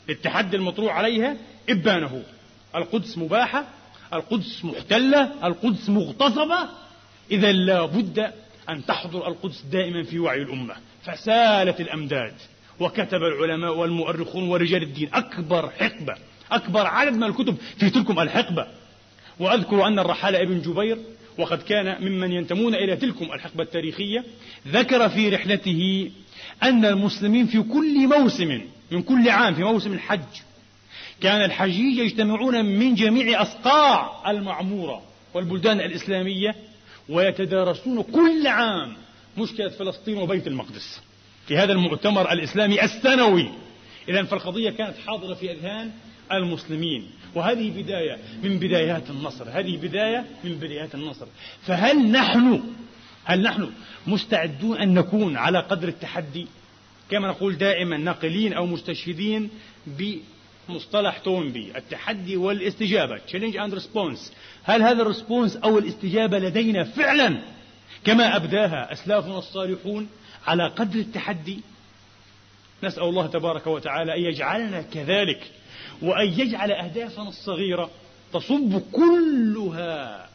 للتحدي 0.10 0.58
المطروح 0.58 0.96
عليها 0.96 1.38
إبانه. 1.70 2.24
القدس 2.76 3.18
مباحة 3.18 3.66
القدس 4.14 4.66
محتلة 4.66 5.48
القدس 5.48 5.90
مغتصبة. 5.90 6.70
إذا 7.32 7.52
لا 7.52 7.86
بد 7.86 8.32
أن 8.70 8.86
تحضر 8.86 9.28
القدس 9.28 9.62
دائما 9.62 10.04
في 10.04 10.20
وعي 10.20 10.42
الأمة. 10.42 10.76
فسالت 11.04 11.82
الأمداد 11.82 12.34
وكتب 12.80 13.24
العلماء 13.24 13.78
والمؤرخون 13.78 14.48
ورجال 14.48 14.84
الدين 14.84 15.10
أكبر 15.14 15.70
حقبة 15.70 16.16
أكبر 16.52 16.88
عدد 16.88 17.14
من 17.14 17.24
الكتب 17.24 17.56
في 17.80 17.90
تلكم 17.90 18.20
الحقبة. 18.20 18.68
وأذكر 19.40 19.88
أن 19.88 20.00
الرحالة 20.00 20.42
ابن 20.42 20.62
جبير 20.62 20.98
وقد 21.38 21.62
كان 21.62 22.02
ممن 22.02 22.32
ينتمون 22.32 22.76
إلى 22.76 22.96
تلكم 22.96 23.26
الحقبة 23.26 23.64
التاريخية 23.64 24.24
ذكر 24.68 25.10
في 25.10 25.30
رحلته 25.30 26.12
أن 26.64 26.86
المسلمين 26.86 27.46
في 27.46 27.62
كل 27.62 28.08
موسم 28.08 28.62
من 28.92 29.02
كل 29.02 29.30
عام 29.30 29.56
في 29.56 29.64
موسم 29.64 29.94
الحج 29.94 30.42
كان 31.22 31.46
الحجيج 31.46 31.98
يجتمعون 31.98 32.66
من 32.66 32.96
جميع 32.96 33.42
أصقاع 33.42 34.32
المعمورة 34.32 35.02
والبلدان 35.34 35.82
الإسلامية 35.82 36.56
ويتدارسون 37.10 38.04
كل 38.04 38.48
عام 38.48 38.96
مشكلة 39.38 39.70
فلسطين 39.70 40.18
وبيت 40.18 40.48
المقدس. 40.48 41.02
في 41.48 41.58
هذا 41.58 41.72
المؤتمر 41.74 42.32
الإسلامي 42.32 42.84
السنوي 42.84 43.50
إذا 44.10 44.24
فالقضية 44.24 44.70
كانت 44.70 44.98
حاضرة 45.08 45.34
في 45.34 45.52
أذهان 45.52 45.92
المسلمين. 46.32 47.08
وهذه 47.36 47.82
بداية 47.84 48.18
من 48.44 48.60
بدايات 48.60 49.10
النصر 49.10 49.50
هذه 49.50 49.78
بداية 49.78 50.26
من 50.44 50.56
بدايات 50.56 50.96
النصر. 50.96 51.26
فهل 51.62 52.12
نحن 52.12 52.64
هل 53.26 53.42
نحن 53.42 53.72
مستعدون 54.08 54.78
أن 54.78 54.94
نكون 54.94 55.38
على 55.38 55.60
قدر 55.60 55.88
التحدي؟ 55.88 56.48
كما 57.12 57.28
نقول 57.28 57.58
دائما 57.58 57.98
ناقلين 57.98 58.54
أو 58.54 58.66
مستشهدين 58.66 59.50
بمصطلح 59.88 61.18
تومبي 61.18 61.72
التحدي 61.78 62.38
والاستجابة 62.38 63.18
challenge 63.18 63.56
and 63.56 63.74
response. 63.74 64.32
هل 64.64 64.82
هذا 64.82 65.02
الريسبونس 65.02 65.56
أو 65.56 65.78
الاستجابة 65.78 66.40
لدينا 66.40 66.84
فعلا 66.84 67.42
كما 68.04 68.36
أبداها 68.36 68.92
أسلافنا 68.92 69.38
الصالحون 69.38 70.08
على 70.48 70.68
قدر 70.68 71.00
التحدي؟ 71.00 71.60
نسأل 72.84 73.04
الله 73.04 73.28
تبارك 73.28 73.68
وتعالى 73.68 74.16
أن 74.16 74.22
يجعلنا 74.22 74.82
كذلك 74.82 75.52
وأن 76.02 76.28
يجعل 76.40 76.72
أهدافنا 76.72 77.30
الصغيرة 77.30 77.90
تصب 78.34 78.82
كلها 78.92 80.30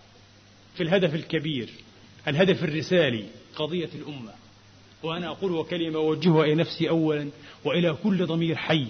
في 0.75 0.83
الهدف 0.83 1.15
الكبير 1.15 1.69
الهدف 2.29 2.65
الرسالي 2.65 3.25
قضية 3.57 3.89
الأمة. 3.95 4.33
وأنا 5.03 5.29
أقول 5.29 5.53
وكلمة 5.53 5.99
أوجهها 5.99 6.45
إلى 6.45 6.55
نفسي 6.55 6.89
أولا 6.89 7.29
وإلى 7.65 7.97
كل 8.03 8.27
ضمير 8.27 8.57
حي 8.57 8.87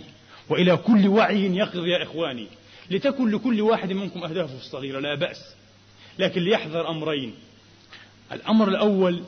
وإلى 0.49 0.77
كل 0.77 1.09
وعي 1.09 1.57
يقظ 1.57 1.87
يا 1.87 2.03
إخواني. 2.03 2.47
لتكن 2.91 3.31
لكل 3.31 3.61
واحد 3.61 3.93
منكم 3.93 4.25
أهدافه 4.25 4.57
الصغيرة 4.57 5.01
لا 5.01 5.15
بأس. 5.15 5.55
لكن 6.19 6.41
ليحذر 6.41 6.91
أمرين. 6.91 7.35
الأمر 8.33 8.69
الأول 8.69 9.23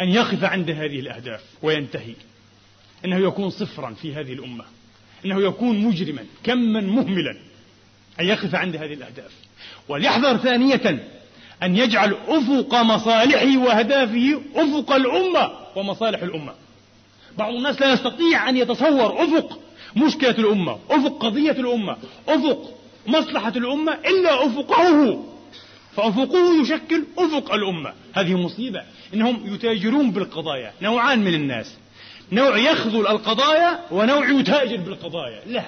أن 0.00 0.08
يقف 0.08 0.44
عند 0.44 0.70
هذه 0.70 1.00
الأهداف 1.00 1.44
وينتهي 1.62 2.14
أنه 3.04 3.16
يكون 3.16 3.50
صفرا 3.50 3.94
في 3.94 4.14
هذه 4.14 4.32
الأمة. 4.32 4.64
أنه 5.24 5.42
يكون 5.42 5.78
مجرما 5.78 6.24
كما 6.44 6.80
مهملا 6.80 7.36
أن 8.20 8.26
يقف 8.26 8.54
عند 8.54 8.76
هذه 8.76 8.92
الأهداف. 8.92 9.32
وليحذر 9.88 10.36
ثانية 10.36 11.08
أن 11.62 11.76
يجعل 11.76 12.16
أفق 12.28 12.74
مصالحه 12.74 13.58
وأهدافه 13.58 14.40
أفق 14.54 14.92
الأمة 14.92 15.50
ومصالح 15.76 16.22
الأمة. 16.22 16.52
بعض 17.38 17.54
الناس 17.54 17.80
لا 17.80 17.92
يستطيع 17.92 18.48
أن 18.48 18.56
يتصور 18.56 19.24
أفق 19.24 19.58
مشكلة 19.96 20.30
الأمة 20.30 20.78
أفق 20.90 21.18
قضية 21.18 21.50
الأمة 21.50 21.96
أفق 22.28 22.74
مصلحة 23.06 23.52
الأمة 23.56 23.92
إلا 23.92 24.46
أفقه. 24.46 25.24
فأفقه 25.96 26.62
يشكل 26.62 27.04
أفق 27.18 27.54
الأمة. 27.54 27.92
هذه 28.12 28.34
مصيبة 28.34 28.82
إنهم 29.14 29.54
يتاجرون 29.54 30.10
بالقضايا 30.10 30.72
نوعان 30.82 31.18
من 31.18 31.34
الناس. 31.34 31.76
نوع 32.32 32.58
يخذل 32.58 33.06
القضايا 33.06 33.80
ونوع 33.90 34.30
يتاجر 34.30 34.76
بالقضايا. 34.76 35.40
لا. 35.46 35.64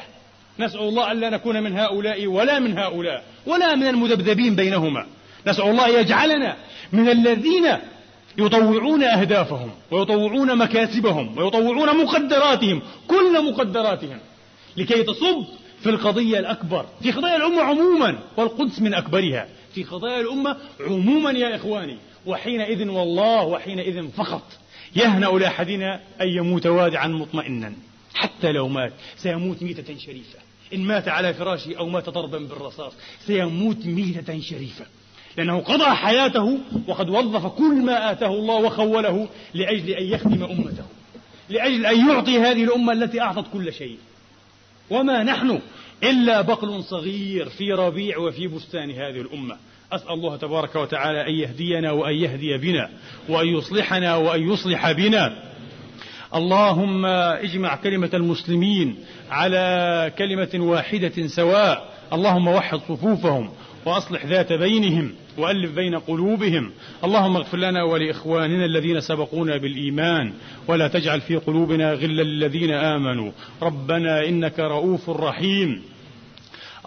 نسأل 0.59 0.81
الله 0.81 1.13
ألا 1.13 1.31
نكون 1.31 1.63
من 1.63 1.79
هؤلاء 1.79 2.27
ولا 2.27 2.59
من 2.59 2.79
هؤلاء 2.79 3.25
ولا 3.47 3.75
من 3.75 3.87
المذبذبين 3.87 4.57
بينهما. 4.57 5.07
نسأل 5.47 5.65
الله 5.65 5.89
يجعلنا 5.89 6.57
من 6.93 7.09
الذين 7.09 7.67
يطوعون 8.39 9.03
أهدافهم 9.03 9.71
ويطوعون 9.91 10.59
مكاسبهم 10.59 11.39
ويطوعون 11.39 12.05
مقدراتهم 12.05 12.83
كل 13.09 13.45
مقدراتهم 13.45 14.19
لكي 14.77 15.03
تصب 15.03 15.45
في 15.83 15.91
القضية 15.91 16.39
الأكبر 16.39 16.87
في 17.03 17.11
قضايا 17.11 17.37
الأمة 17.37 17.63
عموما 17.63 18.19
والقدس 18.37 18.81
من 18.81 18.95
أكبرها. 18.95 19.47
في 19.75 19.85
قضايا 19.85 20.21
الأمة 20.21 20.57
عموما 20.81 21.31
يا 21.31 21.57
إخواني 21.57 21.99
وحينئذ 22.27 22.89
والله 22.89 23.45
وحينئذ 23.45 24.09
فقط. 24.09 24.43
يهنأ 24.97 25.27
لأحدنا 25.27 26.01
أن 26.21 26.29
يموت 26.29 26.67
وادعا 26.67 27.09
مطمئنا. 27.09 27.73
حتى 28.15 28.53
لو 28.53 28.69
مات 28.69 28.93
سيموت 29.17 29.63
ميتة 29.63 29.99
شريفة. 29.99 30.39
إن 30.75 30.81
مات 30.81 31.09
على 31.09 31.35
فراشه 31.35 31.79
أو 31.79 31.89
مات 31.89 32.09
ضربا 32.09 32.39
بالرصاص 32.39 32.93
سيموت 33.27 33.87
ميتة 33.87 34.41
شريفة. 34.41 34.87
لأنه 35.37 35.61
قضى 35.61 35.85
حياته 35.85 36.59
وقد 36.89 37.09
وظف 37.09 37.47
كل 37.47 37.75
ما 37.75 38.11
آتاه 38.11 38.29
الله 38.29 38.55
وخوله 38.55 39.29
لأجل 39.55 39.91
أن 39.91 40.05
يخدم 40.05 40.45
أمته. 40.45 40.85
لأجل 41.49 41.87
أن 41.87 42.09
يعطي 42.09 42.39
هذه 42.39 42.65
الأمة 42.65 42.93
التي 42.93 43.21
أعطت 43.21 43.53
كل 43.53 43.73
شيء. 43.73 43.99
وما 44.91 45.23
نحن 45.23 45.61
إلا 46.03 46.41
بقل 46.41 46.85
صغير 46.85 47.49
في 47.49 47.73
ربيع 47.73 48.19
وفي 48.19 48.49
بستان 48.49 48.91
هذه 48.91 49.21
الأمة. 49.21 49.57
أسأل 49.93 50.13
الله 50.13 50.37
تبارك 50.37 50.77
وتعالى 50.77 51.29
أن 51.29 51.35
يهدينا 51.35 51.91
وأن 51.93 52.15
يهدي 52.15 52.57
بنا 52.59 52.89
وأن 53.29 53.49
يصلحنا 53.49 54.17
وأن 54.17 54.53
يصلح 54.53 54.93
بنا. 54.93 55.37
اللهم 56.35 57.07
اجمع 57.07 57.77
كلمة 57.77 58.11
المسلمين 58.15 58.97
على 59.31 60.13
كلمة 60.19 60.51
واحدة 60.55 61.27
سواء. 61.27 61.95
اللهم 62.13 62.49
وحد 62.49 62.79
صفوفهم 62.79 63.51
وأصلح 63.85 64.27
ذات 64.27 64.53
بينهم 64.53 65.13
وألف 65.39 65.75
بين 65.75 65.99
قلوبهم. 65.99 66.71
اللهم 67.05 67.37
اغفر 67.37 67.59
لنا 67.59 67.83
ولإخواننا 67.83 68.65
الذين 68.65 69.01
سبقونا 69.01 69.57
بالإيمان. 69.57 70.33
ولا 70.69 70.89
تجعل 70.89 71.21
في 71.21 71.37
قلوبنا 71.37 71.93
غلا 71.93 72.23
للذين 72.23 72.71
آمنوا. 72.71 73.33
ربنا 73.63 74.29
إنك 74.29 74.59
رؤوف 74.59 75.11
رحيم. 75.11 75.83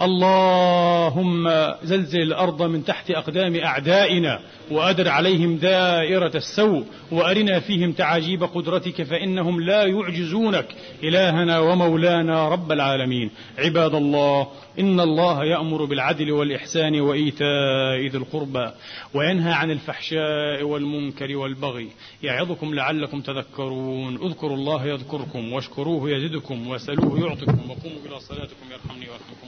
اللهم 0.01 1.49
زلزل 1.83 2.21
الأرض 2.21 2.61
من 2.63 2.85
تحت 2.85 3.11
أقدام 3.11 3.55
أعدائنا 3.55 4.39
وأدر 4.71 5.09
عليهم 5.09 5.57
دائرة 5.57 6.31
السوء 6.35 6.83
وأرنا 7.11 7.59
فيهم 7.59 7.91
تعاجيب 7.91 8.43
قدرتك 8.43 9.03
فإنهم 9.03 9.61
لا 9.61 9.83
يعجزونك. 9.83 10.67
إلهنا 11.03 11.59
ومولانا 11.59 12.49
رب 12.49 12.71
العالمين. 12.71 13.31
عباد 13.57 13.95
الله 13.95 14.47
إن 14.79 14.99
الله 14.99 15.45
يأمر 15.45 15.85
بالعدل 15.85 16.31
والإحسان 16.31 17.01
وإيتاء 17.01 18.07
ذي 18.07 18.17
القربى 18.17 18.71
وينهى 19.13 19.53
عن 19.53 19.71
الفحشاء 19.71 20.63
والمنكر 20.63 21.37
والبغي 21.37 21.89
يعظكم 22.23 22.73
لعلكم 22.73 23.21
تذكرون. 23.21 24.15
اذكروا 24.15 24.57
الله 24.57 24.85
يذكركم 24.85 25.53
واشكروه 25.53 26.11
يزدكم 26.11 26.67
واسألوه 26.67 27.19
يعطكم 27.19 27.69
وقوموا 27.69 28.01
إلى 28.05 28.19
صلاتكم 28.19 28.65
يرحمني 28.71 29.05
ويرحمكم. 29.09 29.46